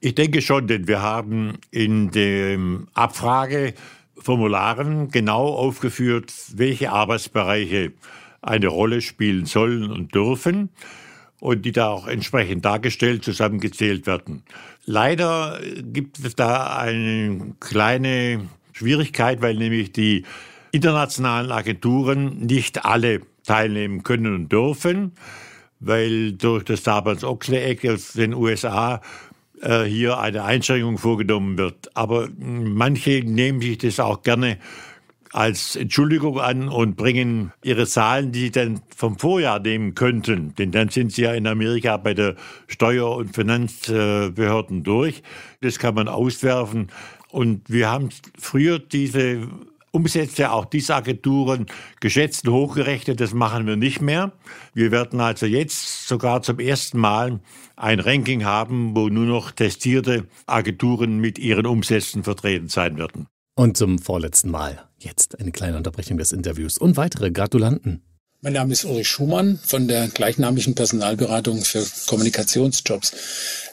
Ich 0.00 0.14
denke 0.14 0.42
schon, 0.42 0.66
denn 0.66 0.86
wir 0.86 1.00
haben 1.00 1.54
in 1.70 2.10
den 2.10 2.88
Abfrageformularen 2.92 5.10
genau 5.10 5.46
aufgeführt, 5.48 6.34
welche 6.54 6.92
Arbeitsbereiche 6.92 7.94
eine 8.42 8.66
Rolle 8.68 9.00
spielen 9.00 9.46
sollen 9.46 9.90
und 9.90 10.14
dürfen 10.14 10.68
und 11.40 11.62
die 11.64 11.72
da 11.72 11.88
auch 11.88 12.06
entsprechend 12.06 12.64
dargestellt, 12.64 13.24
zusammengezählt 13.24 14.06
werden. 14.06 14.42
Leider 14.84 15.60
gibt 15.82 16.18
es 16.18 16.34
da 16.34 16.76
eine 16.78 17.54
kleine 17.60 18.48
Schwierigkeit, 18.72 19.42
weil 19.42 19.56
nämlich 19.56 19.92
die 19.92 20.24
internationalen 20.72 21.50
Agenturen 21.50 22.46
nicht 22.46 22.84
alle 22.84 23.22
teilnehmen 23.44 24.02
können 24.02 24.34
und 24.34 24.52
dürfen, 24.52 25.12
weil 25.80 26.32
durch 26.32 26.64
das 26.64 26.84
Sarbanes-Oxley-Act 26.84 27.88
aus 27.88 28.12
den 28.12 28.34
USA 28.34 29.00
äh, 29.60 29.84
hier 29.84 30.18
eine 30.18 30.44
Einschränkung 30.44 30.98
vorgenommen 30.98 31.56
wird. 31.58 31.96
Aber 31.96 32.28
manche 32.38 33.22
nehmen 33.24 33.60
sich 33.60 33.78
das 33.78 34.00
auch 34.00 34.22
gerne 34.22 34.58
als 35.32 35.76
Entschuldigung 35.76 36.40
an 36.40 36.68
und 36.68 36.96
bringen 36.96 37.52
ihre 37.62 37.86
Zahlen, 37.86 38.32
die 38.32 38.40
sie 38.40 38.50
dann 38.50 38.80
vom 38.94 39.18
Vorjahr 39.18 39.58
nehmen 39.58 39.94
könnten, 39.94 40.54
denn 40.54 40.72
dann 40.72 40.88
sind 40.88 41.12
sie 41.12 41.22
ja 41.22 41.34
in 41.34 41.46
Amerika 41.46 41.96
bei 41.96 42.14
der 42.14 42.36
Steuer- 42.66 43.16
und 43.16 43.34
Finanzbehörden 43.34 44.82
durch. 44.82 45.22
Das 45.60 45.78
kann 45.78 45.94
man 45.94 46.08
auswerfen. 46.08 46.88
Und 47.30 47.68
wir 47.68 47.90
haben 47.90 48.08
früher 48.38 48.78
diese 48.78 49.48
Umsätze 49.96 50.52
auch 50.52 50.66
dieser 50.66 50.96
Agenturen 50.96 51.66
geschätzt 52.00 52.46
und 52.46 52.52
hochgerechnet. 52.54 53.20
Das 53.20 53.32
machen 53.32 53.66
wir 53.66 53.76
nicht 53.76 54.00
mehr. 54.00 54.32
Wir 54.74 54.90
werden 54.90 55.20
also 55.20 55.46
jetzt 55.46 56.06
sogar 56.06 56.42
zum 56.42 56.58
ersten 56.58 56.98
Mal 56.98 57.40
ein 57.76 58.00
Ranking 58.00 58.44
haben, 58.44 58.94
wo 58.94 59.08
nur 59.08 59.24
noch 59.24 59.50
testierte 59.50 60.26
Agenturen 60.46 61.18
mit 61.18 61.38
ihren 61.38 61.66
Umsätzen 61.66 62.24
vertreten 62.24 62.68
sein 62.68 62.98
werden. 62.98 63.26
Und 63.54 63.78
zum 63.78 63.98
vorletzten 63.98 64.50
Mal 64.50 64.85
jetzt 64.98 65.38
eine 65.38 65.52
kleine 65.52 65.76
Unterbrechung 65.76 66.18
des 66.18 66.32
Interviews 66.32 66.78
und 66.78 66.96
weitere 66.96 67.30
Gratulanten. 67.30 68.02
Mein 68.42 68.52
Name 68.52 68.74
ist 68.74 68.84
Ulrich 68.84 69.08
Schumann 69.08 69.58
von 69.64 69.88
der 69.88 70.08
gleichnamigen 70.08 70.74
Personalberatung 70.74 71.64
für 71.64 71.84
Kommunikationsjobs. 72.06 73.12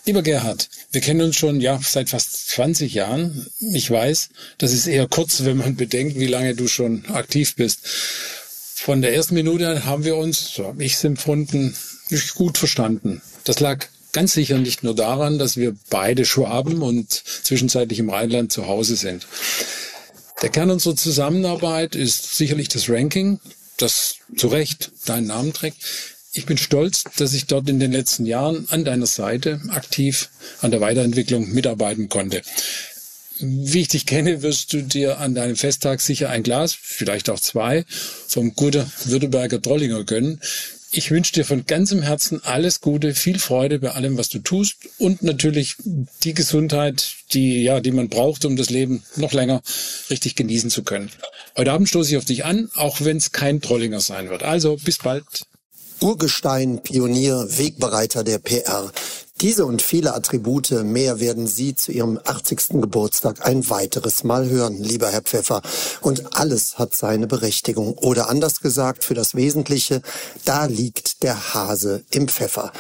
Lieber 0.05 0.23
Gerhard, 0.23 0.69
wir 0.91 1.01
kennen 1.01 1.21
uns 1.21 1.35
schon 1.35 1.59
ja 1.61 1.79
seit 1.83 2.09
fast 2.09 2.49
20 2.49 2.93
Jahren. 2.93 3.45
Ich 3.59 3.91
weiß, 3.91 4.29
das 4.57 4.73
ist 4.73 4.87
eher 4.87 5.07
kurz, 5.07 5.43
wenn 5.43 5.57
man 5.57 5.75
bedenkt, 5.75 6.17
wie 6.17 6.27
lange 6.27 6.55
du 6.55 6.67
schon 6.67 7.05
aktiv 7.07 7.55
bist. 7.55 7.81
Von 7.83 9.01
der 9.01 9.13
ersten 9.13 9.35
Minute 9.35 9.85
haben 9.85 10.05
wir 10.05 10.15
uns, 10.15 10.53
so 10.55 10.65
habe 10.65 10.83
ich 10.83 10.93
es 10.93 11.03
empfunden, 11.03 11.75
gut 12.35 12.57
verstanden. 12.57 13.21
Das 13.43 13.59
lag 13.59 13.85
ganz 14.13 14.33
sicher 14.33 14.57
nicht 14.57 14.83
nur 14.83 14.95
daran, 14.95 15.39
dass 15.39 15.57
wir 15.57 15.75
beide 15.89 16.25
Schwaben 16.25 16.81
und 16.81 17.11
zwischenzeitlich 17.11 17.99
im 17.99 18.09
Rheinland 18.09 18.51
zu 18.51 18.67
Hause 18.67 18.95
sind. 18.95 19.27
Der 20.43 20.49
Kern 20.49 20.71
unserer 20.71 20.97
Zusammenarbeit 20.97 21.95
ist 21.95 22.35
sicherlich 22.35 22.67
das 22.67 22.89
Ranking, 22.89 23.39
das 23.77 24.15
zu 24.35 24.49
Recht 24.49 24.91
deinen 25.05 25.27
Namen 25.27 25.53
trägt. 25.53 25.77
Ich 26.33 26.45
bin 26.45 26.57
stolz, 26.57 27.05
dass 27.15 27.33
ich 27.33 27.45
dort 27.45 27.69
in 27.69 27.79
den 27.79 27.93
letzten 27.93 28.25
Jahren 28.25 28.67
an 28.69 28.83
deiner 28.83 29.05
Seite 29.05 29.61
aktiv 29.69 30.29
an 30.59 30.71
der 30.71 30.81
Weiterentwicklung 30.81 31.53
mitarbeiten 31.53 32.09
konnte. 32.09 32.41
Wie 33.39 33.79
ich 33.79 33.87
dich 33.87 34.05
kenne, 34.05 34.41
wirst 34.41 34.73
du 34.73 34.81
dir 34.81 35.19
an 35.19 35.33
deinem 35.33 35.55
Festtag 35.55 36.01
sicher 36.01 36.29
ein 36.29 36.43
Glas, 36.43 36.75
vielleicht 36.79 37.29
auch 37.29 37.39
zwei, 37.39 37.85
vom 38.27 38.53
guten 38.53 38.85
Württemberger 39.05 39.61
Trollinger 39.61 40.03
gönnen. 40.03 40.41
Ich 40.95 41.09
wünsche 41.09 41.33
dir 41.33 41.43
von 41.43 41.65
ganzem 41.65 42.03
Herzen 42.03 42.43
alles 42.43 42.79
Gute, 42.79 43.15
viel 43.15 43.39
Freude 43.39 43.79
bei 43.79 43.91
allem, 43.91 44.15
was 44.15 44.29
du 44.29 44.37
tust 44.37 44.75
und 44.99 45.23
natürlich 45.23 45.75
die 46.23 46.35
Gesundheit, 46.35 47.15
die, 47.33 47.63
ja, 47.63 47.79
die 47.79 47.89
man 47.89 48.09
braucht, 48.09 48.45
um 48.45 48.55
das 48.55 48.69
Leben 48.69 49.01
noch 49.15 49.33
länger 49.33 49.63
richtig 50.11 50.35
genießen 50.35 50.69
zu 50.69 50.83
können. 50.83 51.09
Heute 51.57 51.71
Abend 51.71 51.89
stoße 51.89 52.11
ich 52.11 52.17
auf 52.17 52.25
dich 52.25 52.45
an, 52.45 52.69
auch 52.75 53.01
wenn 53.01 53.17
es 53.17 53.31
kein 53.31 53.59
Trollinger 53.59 54.01
sein 54.01 54.29
wird. 54.29 54.43
Also, 54.43 54.77
bis 54.83 54.99
bald. 54.99 55.25
Urgestein, 55.99 56.83
Pionier, 56.83 57.47
Wegbereiter 57.49 58.23
der 58.23 58.37
PR. 58.37 58.91
Diese 59.41 59.65
und 59.65 59.81
viele 59.81 60.13
Attribute 60.13 60.71
mehr 60.83 61.19
werden 61.19 61.47
Sie 61.47 61.75
zu 61.75 61.91
Ihrem 61.91 62.19
80. 62.23 62.81
Geburtstag 62.81 63.45
ein 63.45 63.69
weiteres 63.69 64.23
Mal 64.23 64.47
hören, 64.47 64.77
lieber 64.77 65.09
Herr 65.09 65.23
Pfeffer. 65.23 65.61
Und 66.01 66.37
alles 66.37 66.77
hat 66.77 66.95
seine 66.95 67.27
Berechtigung. 67.27 67.97
Oder 67.97 68.29
anders 68.29 68.61
gesagt, 68.61 69.03
für 69.03 69.15
das 69.15 69.35
Wesentliche, 69.35 70.01
da 70.45 70.65
liegt 70.65 71.23
der 71.23 71.53
Hase 71.53 72.03
im 72.11 72.27
Pfeffer. 72.27 72.71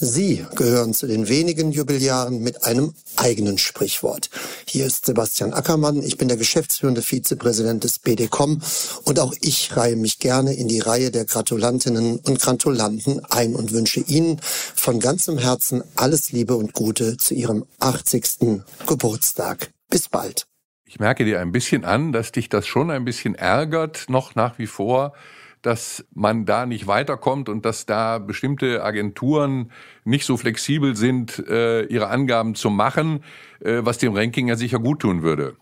Sie 0.00 0.46
gehören 0.54 0.94
zu 0.94 1.08
den 1.08 1.28
wenigen 1.28 1.72
Jubiläaren 1.72 2.40
mit 2.40 2.62
einem 2.62 2.94
eigenen 3.16 3.58
Sprichwort. 3.58 4.30
Hier 4.64 4.86
ist 4.86 5.06
Sebastian 5.06 5.52
Ackermann, 5.52 6.04
ich 6.04 6.16
bin 6.16 6.28
der 6.28 6.36
geschäftsführende 6.36 7.02
Vizepräsident 7.02 7.82
des 7.82 7.98
BDCom 7.98 8.62
und 9.04 9.18
auch 9.18 9.34
ich 9.40 9.76
reihe 9.76 9.96
mich 9.96 10.20
gerne 10.20 10.54
in 10.54 10.68
die 10.68 10.78
Reihe 10.78 11.10
der 11.10 11.24
Gratulantinnen 11.24 12.18
und 12.18 12.40
Gratulanten 12.40 13.24
ein 13.24 13.56
und 13.56 13.72
wünsche 13.72 13.98
Ihnen 13.98 14.40
von 14.42 15.00
ganzem 15.00 15.36
Herzen 15.36 15.82
alles 15.96 16.30
Liebe 16.30 16.54
und 16.54 16.74
Gute 16.74 17.16
zu 17.16 17.34
Ihrem 17.34 17.64
80. 17.80 18.62
Geburtstag. 18.86 19.72
Bis 19.90 20.08
bald. 20.08 20.46
Ich 20.84 21.00
merke 21.00 21.24
dir 21.24 21.40
ein 21.40 21.50
bisschen 21.50 21.84
an, 21.84 22.12
dass 22.12 22.30
dich 22.30 22.48
das 22.48 22.68
schon 22.68 22.92
ein 22.92 23.04
bisschen 23.04 23.34
ärgert, 23.34 24.06
noch 24.08 24.36
nach 24.36 24.58
wie 24.60 24.68
vor, 24.68 25.12
dass 25.62 26.06
man 26.14 26.46
da 26.46 26.66
nicht 26.66 26.86
weiterkommt 26.86 27.48
und 27.48 27.64
dass 27.64 27.86
da 27.86 28.18
bestimmte 28.18 28.82
Agenturen 28.82 29.72
nicht 30.04 30.24
so 30.24 30.36
flexibel 30.36 30.96
sind, 30.96 31.38
äh, 31.48 31.82
ihre 31.84 32.08
Angaben 32.08 32.54
zu 32.54 32.70
machen, 32.70 33.24
äh, 33.60 33.80
was 33.82 33.98
dem 33.98 34.14
Ranking 34.14 34.48
ja 34.48 34.56
sicher 34.56 34.78
gut 34.78 35.00
tun 35.00 35.22
würde. 35.22 35.56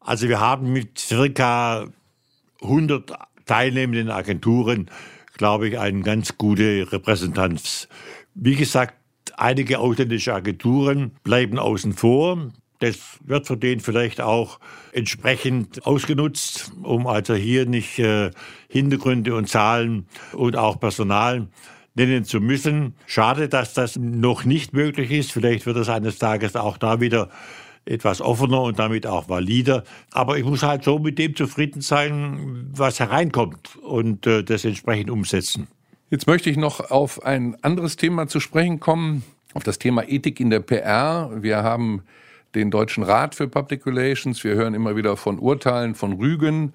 Also 0.00 0.28
wir 0.28 0.40
haben 0.40 0.72
mit 0.72 0.98
circa 0.98 1.88
100 2.62 3.12
teilnehmenden 3.44 4.10
Agenturen, 4.10 4.90
glaube 5.36 5.68
ich, 5.68 5.78
eine 5.78 6.00
ganz 6.02 6.38
gute 6.38 6.90
Repräsentanz. 6.92 7.88
Wie 8.34 8.56
gesagt, 8.56 8.94
einige 9.36 9.78
ausländische 9.78 10.34
Agenturen 10.34 11.12
bleiben 11.22 11.58
außen 11.58 11.92
vor. 11.92 12.52
Das 12.78 12.96
wird 13.24 13.46
von 13.46 13.58
denen 13.58 13.80
vielleicht 13.80 14.20
auch 14.20 14.60
entsprechend 14.92 15.86
ausgenutzt, 15.86 16.72
um 16.82 17.06
also 17.06 17.34
hier 17.34 17.66
nicht 17.66 17.98
äh, 17.98 18.30
Hintergründe 18.68 19.34
und 19.34 19.48
Zahlen 19.48 20.06
und 20.32 20.56
auch 20.56 20.78
Personal 20.78 21.48
nennen 21.94 22.24
zu 22.24 22.40
müssen. 22.40 22.94
Schade, 23.06 23.48
dass 23.48 23.74
das 23.74 23.96
noch 23.96 24.44
nicht 24.44 24.72
möglich 24.72 25.10
ist. 25.10 25.32
Vielleicht 25.32 25.66
wird 25.66 25.78
es 25.78 25.88
eines 25.88 26.18
Tages 26.18 26.54
auch 26.54 26.76
da 26.76 27.00
wieder 27.00 27.30
etwas 27.86 28.20
offener 28.20 28.62
und 28.62 28.78
damit 28.78 29.06
auch 29.06 29.28
valider. 29.28 29.84
Aber 30.10 30.36
ich 30.36 30.44
muss 30.44 30.62
halt 30.62 30.84
so 30.84 30.98
mit 30.98 31.18
dem 31.18 31.34
zufrieden 31.34 31.80
sein, 31.80 32.68
was 32.72 33.00
hereinkommt 33.00 33.76
und 33.76 34.26
äh, 34.26 34.42
das 34.42 34.64
entsprechend 34.64 35.10
umsetzen. 35.10 35.68
Jetzt 36.10 36.26
möchte 36.26 36.50
ich 36.50 36.56
noch 36.56 36.90
auf 36.90 37.24
ein 37.24 37.56
anderes 37.62 37.96
Thema 37.96 38.28
zu 38.28 38.38
sprechen 38.40 38.78
kommen, 38.80 39.22
auf 39.54 39.64
das 39.64 39.78
Thema 39.78 40.08
Ethik 40.08 40.38
in 40.40 40.50
der 40.50 40.60
PR. 40.60 41.30
Wir 41.40 41.62
haben 41.62 42.02
den 42.56 42.70
Deutschen 42.70 43.04
Rat 43.04 43.34
für 43.34 43.48
Public 43.48 43.86
Relations. 43.86 44.42
Wir 44.42 44.54
hören 44.54 44.74
immer 44.74 44.96
wieder 44.96 45.16
von 45.16 45.38
Urteilen, 45.38 45.94
von 45.94 46.14
Rügen. 46.14 46.72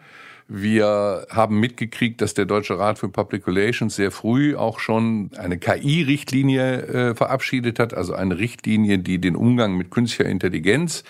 Wir 0.48 1.26
haben 1.30 1.60
mitgekriegt, 1.60 2.22
dass 2.22 2.34
der 2.34 2.46
Deutsche 2.46 2.78
Rat 2.78 3.00
für 3.00 3.10
Public 3.10 3.48
Relations 3.48 3.96
sehr 3.96 4.12
früh 4.12 4.56
auch 4.56 4.80
schon 4.80 5.32
eine 5.38 5.58
KI-Richtlinie 5.58 6.82
äh, 6.82 7.16
verabschiedet 7.16 7.80
hat, 7.80 7.94
also 7.94 8.14
eine 8.14 8.38
Richtlinie, 8.38 9.00
die 9.00 9.20
den 9.20 9.36
Umgang 9.36 9.76
mit 9.76 9.92
künstlicher 9.92 10.30
Intelligenz 10.30 11.04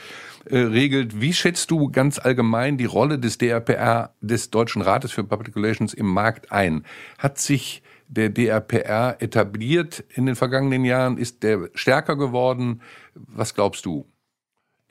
äh, 0.46 0.58
regelt. 0.58 1.20
Wie 1.20 1.34
schätzt 1.34 1.70
du 1.72 1.92
ganz 1.92 2.18
allgemein 2.18 2.78
die 2.78 2.86
Rolle 2.86 3.20
des 3.20 3.38
DRPR, 3.38 4.14
des 4.22 4.52
Deutschen 4.52 4.82
Rates 4.82 5.12
für 5.12 5.24
Public 5.24 5.56
Relations 5.56 5.94
im 5.94 6.08
Markt 6.08 6.52
ein? 6.52 6.86
Hat 7.18 7.40
sich 7.40 7.82
der 8.08 8.30
DRPR 8.30 9.18
etabliert 9.20 10.04
in 10.14 10.28
den 10.28 10.36
vergangenen 10.36 10.86
Jahren? 10.86 11.18
Ist 11.18 11.44
der 11.44 11.70
stärker 11.74 12.16
geworden? 12.16 12.82
Was 13.16 13.56
glaubst 13.56 13.86
du? 13.86 14.06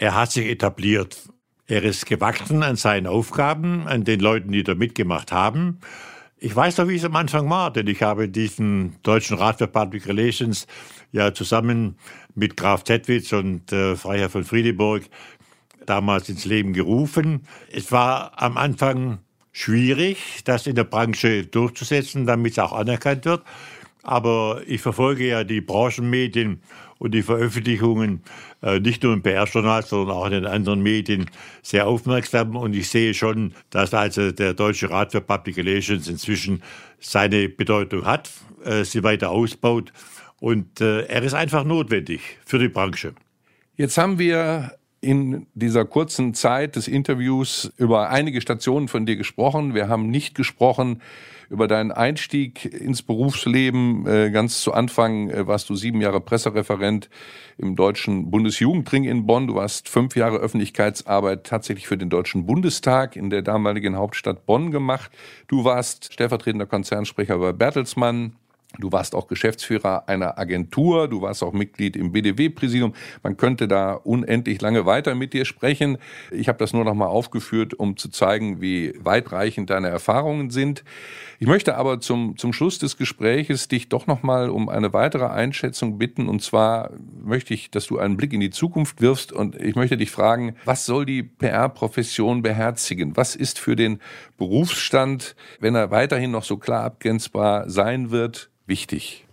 Er 0.01 0.15
hat 0.15 0.33
sich 0.33 0.47
etabliert. 0.47 1.29
Er 1.67 1.83
ist 1.83 2.07
gewachsen 2.07 2.63
an 2.63 2.77
seinen 2.77 3.07
Aufgaben, 3.07 3.87
an 3.87 4.03
den 4.03 4.19
Leuten, 4.19 4.51
die 4.51 4.63
da 4.63 4.75
mitgemacht 4.75 5.31
haben. 5.31 5.81
Ich 6.39 6.57
weiß 6.57 6.79
noch, 6.79 6.89
wie 6.89 6.97
es 6.97 7.05
am 7.05 7.17
Anfang 7.17 7.51
war, 7.51 7.71
denn 7.71 7.87
ich 7.87 8.03
habe 8.03 8.27
diesen 8.31 8.97
Deutschen 9.03 9.37
Rat 9.37 9.59
für 9.59 9.67
Public 9.67 10.09
Relations 10.09 10.67
ja 11.13 11.35
zusammen 11.35 11.99
mit 12.35 12.57
Graf 12.57 12.83
Tettwitz 12.83 13.35
und 13.35 13.71
äh, 13.73 13.95
Freiherr 13.95 14.31
von 14.31 14.45
Friedeburg 14.45 15.03
damals 15.85 16.31
ins 16.31 16.47
Leben 16.47 16.73
gerufen. 16.73 17.43
Es 17.71 17.93
war 17.93 18.41
am 18.41 18.57
Anfang 18.57 19.19
schwierig, 19.53 20.45
das 20.47 20.67
in 20.67 20.77
der 20.77 20.85
Branche 20.85 21.45
durchzusetzen, 21.45 22.25
damit 22.25 22.53
es 22.53 22.59
auch 22.59 22.73
anerkannt 22.73 23.27
wird. 23.27 23.43
Aber 24.03 24.63
ich 24.67 24.81
verfolge 24.81 25.29
ja 25.29 25.45
die 25.45 25.61
Branchenmedien 25.61 26.63
und 27.01 27.13
die 27.13 27.23
Veröffentlichungen 27.23 28.23
äh, 28.63 28.79
nicht 28.79 29.03
nur 29.03 29.15
im 29.15 29.23
PR-Journal, 29.23 29.85
sondern 29.85 30.17
auch 30.17 30.27
in 30.27 30.33
den 30.33 30.47
anderen 30.47 30.83
Medien 30.83 31.27
sehr 31.63 31.87
aufmerksam. 31.87 32.55
Und 32.55 32.77
ich 32.77 32.91
sehe 32.91 33.15
schon, 33.15 33.55
dass 33.71 33.95
also 33.95 34.31
der 34.31 34.53
Deutsche 34.53 34.91
Rat 34.91 35.13
für 35.13 35.23
Public 35.23 35.57
Relations 35.57 36.07
inzwischen 36.09 36.63
seine 37.01 37.49
Bedeutung 37.49 38.05
hat, 38.05 38.31
äh, 38.65 38.85
sie 38.85 39.03
weiter 39.03 39.31
ausbaut. 39.31 39.93
Und 40.41 40.83
äh, 40.83 41.07
er 41.07 41.23
ist 41.23 41.33
einfach 41.33 41.65
notwendig 41.65 42.21
für 42.45 42.59
die 42.59 42.69
Branche. 42.69 43.15
Jetzt 43.77 43.97
haben 43.97 44.19
wir 44.19 44.77
in 45.01 45.47
dieser 45.55 45.87
kurzen 45.87 46.35
Zeit 46.35 46.77
des 46.77 46.87
Interviews 46.87 47.73
über 47.79 48.11
einige 48.11 48.43
Stationen 48.43 48.89
von 48.89 49.07
dir 49.07 49.17
gesprochen. 49.17 49.75
Wir 49.75 49.89
haben 49.89 50.11
nicht 50.11 50.35
gesprochen 50.35 51.01
über 51.51 51.67
deinen 51.67 51.93
Einstieg 51.93 52.65
ins 52.65 53.03
Berufsleben. 53.03 54.07
Äh, 54.07 54.31
ganz 54.31 54.63
zu 54.63 54.73
Anfang 54.73 55.29
äh, 55.29 55.47
warst 55.47 55.69
du 55.69 55.75
sieben 55.75 56.01
Jahre 56.01 56.21
Pressereferent 56.21 57.11
im 57.59 57.77
Deutschen 57.77 58.31
Bundesjugendring 58.31 59.05
in 59.05 59.27
Bonn. 59.27 59.49
Du 59.49 59.57
warst 59.57 59.89
fünf 59.89 60.17
Jahre 60.17 60.39
Öffentlichkeitsarbeit 60.39 61.45
tatsächlich 61.45 61.89
für 61.89 61.99
den 61.99 62.09
Deutschen 62.09 62.47
Bundestag 62.47 63.17
in 63.17 63.29
der 63.31 63.43
damaligen 63.43 63.97
Hauptstadt 63.97 64.47
Bonn 64.47 64.71
gemacht. 64.71 65.11
Du 65.49 65.65
warst 65.65 66.13
stellvertretender 66.13 66.67
Konzernsprecher 66.67 67.37
bei 67.39 67.53
Bertelsmann. 67.53 68.37
Du 68.79 68.93
warst 68.93 69.17
auch 69.17 69.27
Geschäftsführer 69.27 70.09
einer 70.09 70.39
Agentur, 70.39 71.09
du 71.09 71.23
warst 71.23 71.43
auch 71.43 71.53
Mitglied 71.53 71.97
im 71.97 72.13
BDW-Präsidium. 72.13 72.95
Man 73.23 73.37
könnte 73.37 73.67
da 73.67 73.95
unendlich 73.95 74.61
lange 74.61 74.87
weiter 74.87 75.17
mit 75.17 75.33
dir 75.33 75.45
sprechen. 75.45 75.99
Ich 76.31 76.47
habe 76.47 76.59
das 76.59 76.73
nur 76.73 76.85
noch 76.85 76.95
mal 76.95 77.07
aufgeführt, 77.07 77.75
um 77.75 77.97
zu 77.97 78.11
zeigen, 78.11 78.61
wie 78.61 78.95
weitreichend 79.03 79.71
deine 79.71 79.89
Erfahrungen 79.89 80.51
sind. 80.51 80.85
Ich 81.41 81.49
möchte 81.49 81.77
aber 81.77 82.01
zum, 82.01 82.37
zum 82.37 82.53
Schluss 82.53 82.79
des 82.79 82.97
Gespräches 82.97 83.67
dich 83.67 83.89
doch 83.89 84.07
noch 84.07 84.23
mal 84.23 84.51
um 84.51 84.69
eine 84.69 84.93
weitere 84.93 85.27
Einschätzung 85.27 85.99
bitten. 85.99 86.29
Und 86.29 86.41
zwar 86.41 86.91
möchte 87.21 87.55
ich, 87.55 87.73
dass 87.73 87.87
du 87.87 87.99
einen 87.99 88.17
Blick 88.17 88.33
in 88.33 88.41
die 88.41 88.51
Zukunft 88.51 89.01
wirfst 89.01 89.33
und 89.33 89.57
ich 89.61 89.75
möchte 89.75 89.97
dich 89.97 90.13
fragen, 90.13 90.55
was 90.65 90.87
soll 90.87 91.07
die 91.07 91.25
PR-Profession 91.25 92.43
beherzigen? 92.43 93.17
Was 93.17 93.35
ist 93.35 93.59
für 93.59 93.75
den 93.75 93.99
Berufsstand, 94.39 95.35
wenn 95.59 95.75
er 95.75 95.91
weiterhin 95.91 96.31
noch 96.31 96.45
so 96.45 96.57
klar 96.57 96.85
abgrenzbar 96.85 97.69
sein 97.69 98.13
wird, 98.13 98.51
wichtig? 98.71 99.27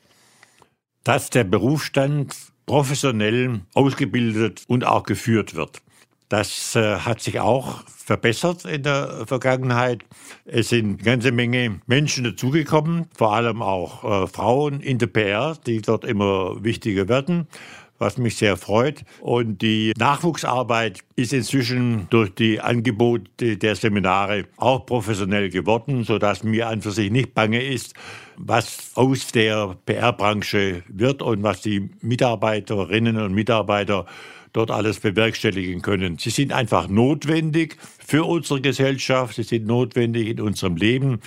Dass 1.06 1.30
der 1.30 1.46
Berufsstand 1.46 2.36
professionell 2.66 3.62
ausgebildet 3.74 4.64
und 4.68 4.86
auch 4.86 5.04
geführt 5.04 5.56
wird. 5.56 5.82
Das 6.28 6.76
äh, 6.76 6.98
hat 6.98 7.22
sich 7.22 7.40
auch 7.40 7.86
verbessert 7.88 8.66
in 8.66 8.84
der 8.84 9.24
Vergangenheit. 9.26 10.04
Es 10.44 10.68
sind 10.68 10.86
eine 10.86 10.98
ganze 10.98 11.32
Menge 11.32 11.80
Menschen 11.88 12.26
dazugekommen, 12.26 13.06
vor 13.16 13.34
allem 13.34 13.62
auch 13.62 14.04
äh, 14.04 14.28
Frauen 14.28 14.82
in 14.82 14.98
der 14.98 15.08
PR, 15.08 15.58
die 15.66 15.82
dort 15.82 16.04
immer 16.04 16.62
wichtiger 16.62 17.08
werden 17.08 17.48
was 18.00 18.18
mich 18.18 18.36
sehr 18.36 18.58
freut. 18.58 19.04
Und 19.22 19.62
die 19.62 19.94
Nachwuchsarbeit 19.98 21.00
ist 21.16 21.34
inzwischen 21.34 22.08
durch 22.10 22.34
die 22.34 22.60
Angebote 22.60 23.58
der 23.58 23.76
Seminare 23.76 24.46
auch 24.58 24.86
professionell 24.86 25.50
geworden, 25.50 26.04
sodass 26.04 26.44
mir 26.44 26.68
an 26.68 26.82
für 26.82 26.92
sich 26.92 27.12
nicht 27.12 27.34
bange 27.34 27.64
ist, 27.64 27.94
was 28.38 28.92
aus 28.96 29.32
der 29.32 29.76
PR-Branche 29.86 30.84
wird 30.88 31.22
und 31.22 31.44
was 31.44 31.62
die 31.62 31.90
Mitarbeiterinnen 32.02 33.18
und 33.18 33.34
Mitarbeiter 33.34 34.06
dort 34.54 34.72
alles 34.72 35.00
bewerkstelligen 35.00 35.82
können. 35.82 36.18
Sie 36.18 36.30
sind 36.30 36.54
einfach 36.54 36.88
notwendig 36.88 37.78
für 38.06 38.24
unsere 38.24 38.62
Gesellschaft, 38.62 39.36
sie 39.36 39.44
sind 39.44 39.68
notwendig 39.68 40.28
in 40.30 40.42
unserem 40.42 40.76
Leben 40.78 41.20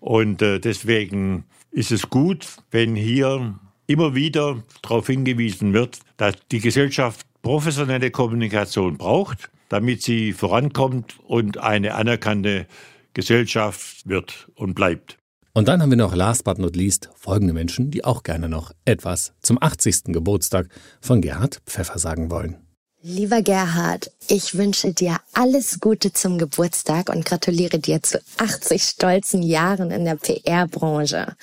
und 0.00 0.42
äh, 0.42 0.58
deswegen 0.58 1.44
ist 1.70 1.92
es 1.92 2.10
gut, 2.10 2.46
wenn 2.70 2.96
hier 2.96 3.54
immer 3.86 4.14
wieder 4.14 4.62
darauf 4.82 5.06
hingewiesen 5.06 5.72
wird, 5.72 5.98
dass 6.16 6.34
die 6.50 6.60
Gesellschaft 6.60 7.26
professionelle 7.42 8.10
Kommunikation 8.10 8.96
braucht, 8.96 9.50
damit 9.68 10.02
sie 10.02 10.32
vorankommt 10.32 11.18
und 11.24 11.58
eine 11.58 11.94
anerkannte 11.94 12.66
Gesellschaft 13.14 14.08
wird 14.08 14.48
und 14.54 14.74
bleibt. 14.74 15.18
Und 15.54 15.68
dann 15.68 15.82
haben 15.82 15.90
wir 15.90 15.98
noch 15.98 16.14
last 16.14 16.44
but 16.44 16.58
not 16.58 16.76
least 16.76 17.10
folgende 17.14 17.52
Menschen, 17.52 17.90
die 17.90 18.04
auch 18.04 18.22
gerne 18.22 18.48
noch 18.48 18.72
etwas 18.86 19.34
zum 19.40 19.58
80. 19.60 20.04
Geburtstag 20.04 20.68
von 21.00 21.20
Gerhard 21.20 21.60
Pfeffer 21.66 21.98
sagen 21.98 22.30
wollen. 22.30 22.56
Lieber 23.04 23.42
Gerhard, 23.42 24.12
ich 24.28 24.56
wünsche 24.56 24.92
dir 24.92 25.16
alles 25.32 25.80
Gute 25.80 26.12
zum 26.12 26.38
Geburtstag 26.38 27.08
und 27.08 27.24
gratuliere 27.24 27.80
dir 27.80 28.00
zu 28.00 28.20
80 28.36 28.80
stolzen 28.80 29.42
Jahren 29.42 29.90
in 29.90 30.04
der 30.04 30.14
PR-Branche. 30.14 31.34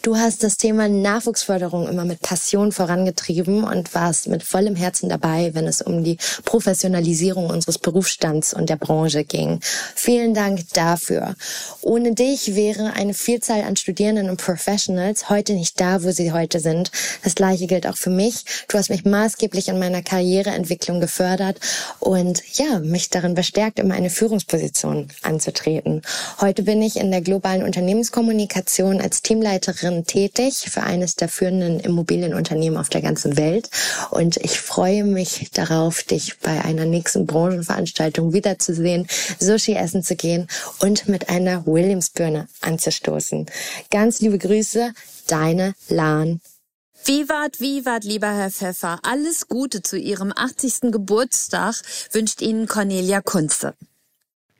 Du 0.00 0.16
hast 0.16 0.42
das 0.42 0.56
Thema 0.56 0.88
Nachwuchsförderung 0.88 1.86
immer 1.86 2.06
mit 2.06 2.22
Passion 2.22 2.72
vorangetrieben 2.72 3.62
und 3.62 3.94
warst 3.94 4.28
mit 4.28 4.42
vollem 4.42 4.74
Herzen 4.74 5.10
dabei, 5.10 5.54
wenn 5.54 5.66
es 5.66 5.82
um 5.82 6.02
die 6.02 6.16
Professionalisierung 6.46 7.50
unseres 7.50 7.78
Berufsstands 7.78 8.54
und 8.54 8.70
der 8.70 8.76
Branche 8.76 9.24
ging. 9.24 9.60
Vielen 9.94 10.32
Dank 10.32 10.62
dafür. 10.72 11.34
Ohne 11.82 12.14
dich 12.14 12.54
wäre 12.54 12.94
eine 12.94 13.12
Vielzahl 13.12 13.64
an 13.64 13.76
Studierenden 13.76 14.30
und 14.30 14.40
Professionals 14.40 15.28
heute 15.28 15.52
nicht 15.52 15.78
da, 15.78 16.02
wo 16.02 16.10
sie 16.10 16.32
heute 16.32 16.58
sind. 16.58 16.90
Das 17.22 17.34
gleiche 17.34 17.66
gilt 17.66 17.86
auch 17.86 17.98
für 17.98 18.10
mich. 18.10 18.44
Du 18.68 18.78
hast 18.78 18.88
mich 18.88 19.04
maßgeblich 19.04 19.68
in 19.68 19.78
meiner 19.78 20.02
Karriereentwicklung 20.02 21.01
gefördert 21.02 21.58
und 21.98 22.42
ja, 22.56 22.78
mich 22.78 23.10
darin 23.10 23.34
bestärkt, 23.34 23.80
immer 23.80 23.94
eine 23.94 24.08
Führungsposition 24.08 25.08
anzutreten. 25.22 26.02
Heute 26.40 26.62
bin 26.62 26.80
ich 26.80 26.96
in 26.96 27.10
der 27.10 27.20
globalen 27.20 27.64
Unternehmenskommunikation 27.64 29.00
als 29.00 29.20
Teamleiterin 29.20 30.06
tätig 30.06 30.66
für 30.70 30.84
eines 30.84 31.16
der 31.16 31.28
führenden 31.28 31.80
Immobilienunternehmen 31.80 32.78
auf 32.78 32.88
der 32.88 33.02
ganzen 33.02 33.36
Welt 33.36 33.68
und 34.10 34.36
ich 34.36 34.60
freue 34.60 35.02
mich 35.02 35.50
darauf, 35.52 36.04
dich 36.04 36.38
bei 36.38 36.64
einer 36.64 36.86
nächsten 36.86 37.26
Branchenveranstaltung 37.26 38.32
wiederzusehen, 38.32 39.08
Sushi 39.40 39.74
essen 39.74 40.04
zu 40.04 40.14
gehen 40.14 40.46
und 40.80 41.08
mit 41.08 41.28
einer 41.28 41.66
Williams-Birne 41.66 42.46
anzustoßen. 42.60 43.46
Ganz 43.90 44.20
liebe 44.20 44.38
Grüße, 44.38 44.92
deine 45.26 45.74
Lan. 45.88 46.40
Vivat, 47.04 47.58
vivat, 47.58 48.04
lieber 48.04 48.28
Herr 48.28 48.52
Pfeffer. 48.52 49.00
Alles 49.02 49.48
Gute 49.48 49.82
zu 49.82 49.98
Ihrem 49.98 50.32
80. 50.36 50.92
Geburtstag 50.92 51.74
wünscht 52.12 52.40
Ihnen 52.40 52.68
Cornelia 52.68 53.20
Kunze. 53.20 53.74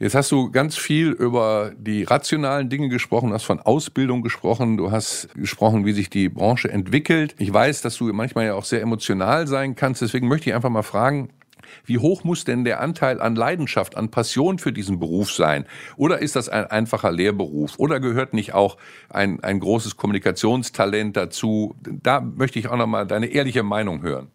Jetzt 0.01 0.17
hast 0.17 0.33
du 0.33 0.51
ganz 0.51 0.77
viel 0.77 1.11
über 1.11 1.73
die 1.77 2.03
rationalen 2.03 2.69
Dinge 2.69 2.89
gesprochen, 2.89 3.33
hast 3.33 3.45
von 3.45 3.61
Ausbildung 3.61 4.23
gesprochen, 4.23 4.77
du 4.77 4.91
hast 4.91 5.29
gesprochen, 5.37 5.87
wie 5.87 5.93
sich 5.93 6.11
die 6.11 6.29
Branche 6.29 6.69
entwickelt. 6.69 7.37
Ich 7.39 7.53
weiß, 7.53 7.81
dass 7.83 7.99
du 7.99 8.13
manchmal 8.13 8.47
ja 8.47 8.55
auch 8.55 8.65
sehr 8.65 8.83
emotional 8.83 9.47
sein 9.47 9.77
kannst, 9.77 10.03
deswegen 10.03 10.27
möchte 10.27 10.51
ich 10.51 10.57
einfach 10.57 10.69
mal 10.69 10.83
fragen, 10.83 11.29
wie 11.85 11.99
hoch 11.99 12.25
muss 12.25 12.45
denn 12.45 12.65
der 12.65 12.81
Anteil 12.81 13.21
an 13.21 13.35
Leidenschaft, 13.35 13.97
an 13.97 14.11
Passion 14.11 14.59
für 14.59 14.73
diesen 14.73 14.99
Beruf 14.99 15.33
sein? 15.33 15.67
Oder 15.97 16.19
ist 16.19 16.37
das 16.37 16.49
ein 16.49 16.67
einfacher 16.67 17.13
Lehrberuf? 17.13 17.79
Oder 17.79 18.01
gehört 18.01 18.35
nicht 18.35 18.55
auch 18.55 18.77
ein, 19.09 19.43
ein 19.43 19.61
großes 19.61 19.97
Kommunikationstalent 19.97 21.17
dazu? 21.17 21.75
Da 21.83 22.21
möchte 22.21 22.59
ich 22.59 22.69
auch 22.69 22.77
nochmal 22.77 23.07
deine 23.07 23.27
ehrliche 23.27 23.63
Meinung 23.63 24.03
hören. 24.03 24.29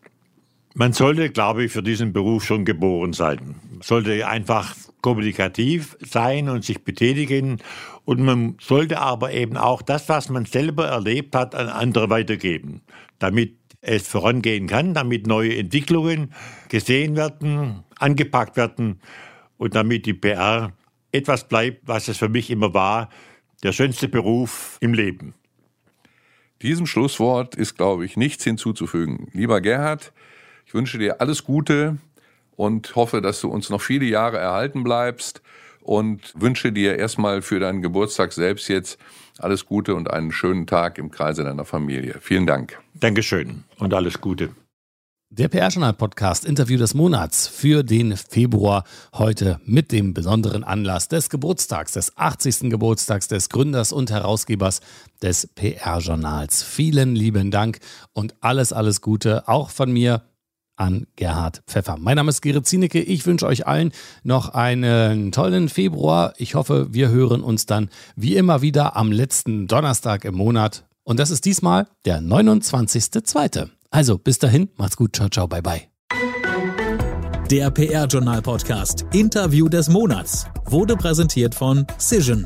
Man 0.73 0.93
sollte, 0.93 1.31
glaube 1.31 1.63
ich, 1.63 1.71
für 1.71 1.81
diesen 1.81 2.13
Beruf 2.13 2.45
schon 2.45 2.63
geboren 2.63 3.11
sein. 3.11 3.55
Man 3.71 3.81
sollte 3.81 4.27
einfach 4.27 4.75
kommunikativ 5.01 5.97
sein 6.01 6.49
und 6.49 6.63
sich 6.63 6.83
betätigen. 6.83 7.57
Und 8.05 8.19
man 8.19 8.57
sollte 8.61 8.99
aber 8.99 9.33
eben 9.33 9.57
auch 9.57 9.81
das, 9.81 10.07
was 10.07 10.29
man 10.29 10.45
selber 10.45 10.87
erlebt 10.87 11.35
hat, 11.35 11.55
an 11.55 11.67
andere 11.67 12.09
weitergeben, 12.09 12.81
damit 13.17 13.56
es 13.81 14.07
vorangehen 14.07 14.67
kann, 14.67 14.93
damit 14.93 15.27
neue 15.27 15.57
Entwicklungen 15.57 16.33
gesehen 16.69 17.15
werden, 17.15 17.83
angepackt 17.99 18.57
werden 18.57 18.99
und 19.57 19.75
damit 19.75 20.05
die 20.05 20.13
PR 20.13 20.73
etwas 21.11 21.47
bleibt, 21.47 21.87
was 21.87 22.07
es 22.07 22.17
für 22.17 22.29
mich 22.29 22.49
immer 22.49 22.73
war, 22.73 23.09
der 23.63 23.71
schönste 23.71 24.07
Beruf 24.07 24.77
im 24.81 24.93
Leben. 24.93 25.33
Diesem 26.61 26.85
Schlusswort 26.87 27.55
ist, 27.55 27.75
glaube 27.77 28.05
ich, 28.05 28.17
nichts 28.17 28.43
hinzuzufügen. 28.43 29.29
Lieber 29.33 29.61
Gerhard, 29.61 30.11
ich 30.65 30.73
wünsche 30.73 30.97
dir 30.97 31.21
alles 31.21 31.43
Gute 31.43 31.97
und 32.55 32.95
hoffe, 32.95 33.21
dass 33.21 33.41
du 33.41 33.49
uns 33.49 33.69
noch 33.69 33.81
viele 33.81 34.05
Jahre 34.05 34.37
erhalten 34.37 34.83
bleibst 34.83 35.41
und 35.87 36.33
wünsche 36.35 36.71
dir 36.71 36.97
erstmal 36.97 37.41
für 37.41 37.59
deinen 37.59 37.81
Geburtstag 37.81 38.33
selbst 38.33 38.67
jetzt 38.67 38.99
alles 39.39 39.65
Gute 39.65 39.95
und 39.95 40.11
einen 40.11 40.31
schönen 40.31 40.67
Tag 40.67 40.97
im 40.97 41.11
Kreise 41.11 41.43
deiner 41.43 41.65
Familie. 41.65 42.17
Vielen 42.21 42.45
Dank. 42.45 42.77
Dankeschön 42.93 43.63
und 43.79 43.93
alles 43.93 44.19
Gute. 44.19 44.49
Der 45.29 45.49
PR-Journal-Podcast 45.49 46.45
Interview 46.45 46.77
des 46.77 46.93
Monats 46.93 47.47
für 47.47 47.83
den 47.83 48.15
Februar 48.15 48.85
heute 49.13 49.59
mit 49.65 49.91
dem 49.91 50.13
besonderen 50.13 50.63
Anlass 50.63 51.09
des 51.09 51.29
Geburtstags, 51.29 51.91
des 51.91 52.17
80. 52.17 52.69
Geburtstags 52.69 53.27
des 53.27 53.49
Gründers 53.49 53.91
und 53.91 54.09
Herausgebers 54.09 54.79
des 55.21 55.47
PR-Journals. 55.47 56.63
Vielen 56.63 57.15
lieben 57.15 57.51
Dank 57.51 57.79
und 58.13 58.35
alles, 58.39 58.71
alles 58.71 59.01
Gute 59.01 59.47
auch 59.49 59.69
von 59.69 59.91
mir 59.91 60.23
an 60.77 61.07
Gerhard 61.15 61.61
Pfeffer. 61.67 61.97
Mein 61.99 62.15
Name 62.15 62.29
ist 62.29 62.41
Gerrit 62.41 62.65
Zienicke. 62.65 63.01
Ich 63.01 63.25
wünsche 63.25 63.45
euch 63.45 63.67
allen 63.67 63.91
noch 64.23 64.49
einen 64.49 65.31
tollen 65.31 65.67
Februar. 65.69 66.33
Ich 66.37 66.55
hoffe, 66.55 66.87
wir 66.91 67.09
hören 67.09 67.41
uns 67.41 67.65
dann 67.65 67.89
wie 68.15 68.35
immer 68.37 68.61
wieder 68.61 68.95
am 68.95 69.11
letzten 69.11 69.67
Donnerstag 69.67 70.23
im 70.23 70.35
Monat. 70.35 70.85
Und 71.03 71.19
das 71.19 71.31
ist 71.31 71.45
diesmal 71.45 71.87
der 72.05 72.21
29.02. 72.21 73.69
Also 73.89 74.17
bis 74.17 74.39
dahin, 74.39 74.69
macht's 74.77 74.97
gut. 74.97 75.15
Ciao, 75.15 75.29
ciao, 75.29 75.47
bye, 75.47 75.61
bye. 75.61 75.81
Der 77.49 77.71
PR-Journal-Podcast 77.71 79.05
Interview 79.13 79.69
des 79.69 79.87
Monats 79.87 80.47
wurde 80.65 80.97
präsentiert 80.97 81.55
von 81.55 81.87
Cision, 81.97 82.45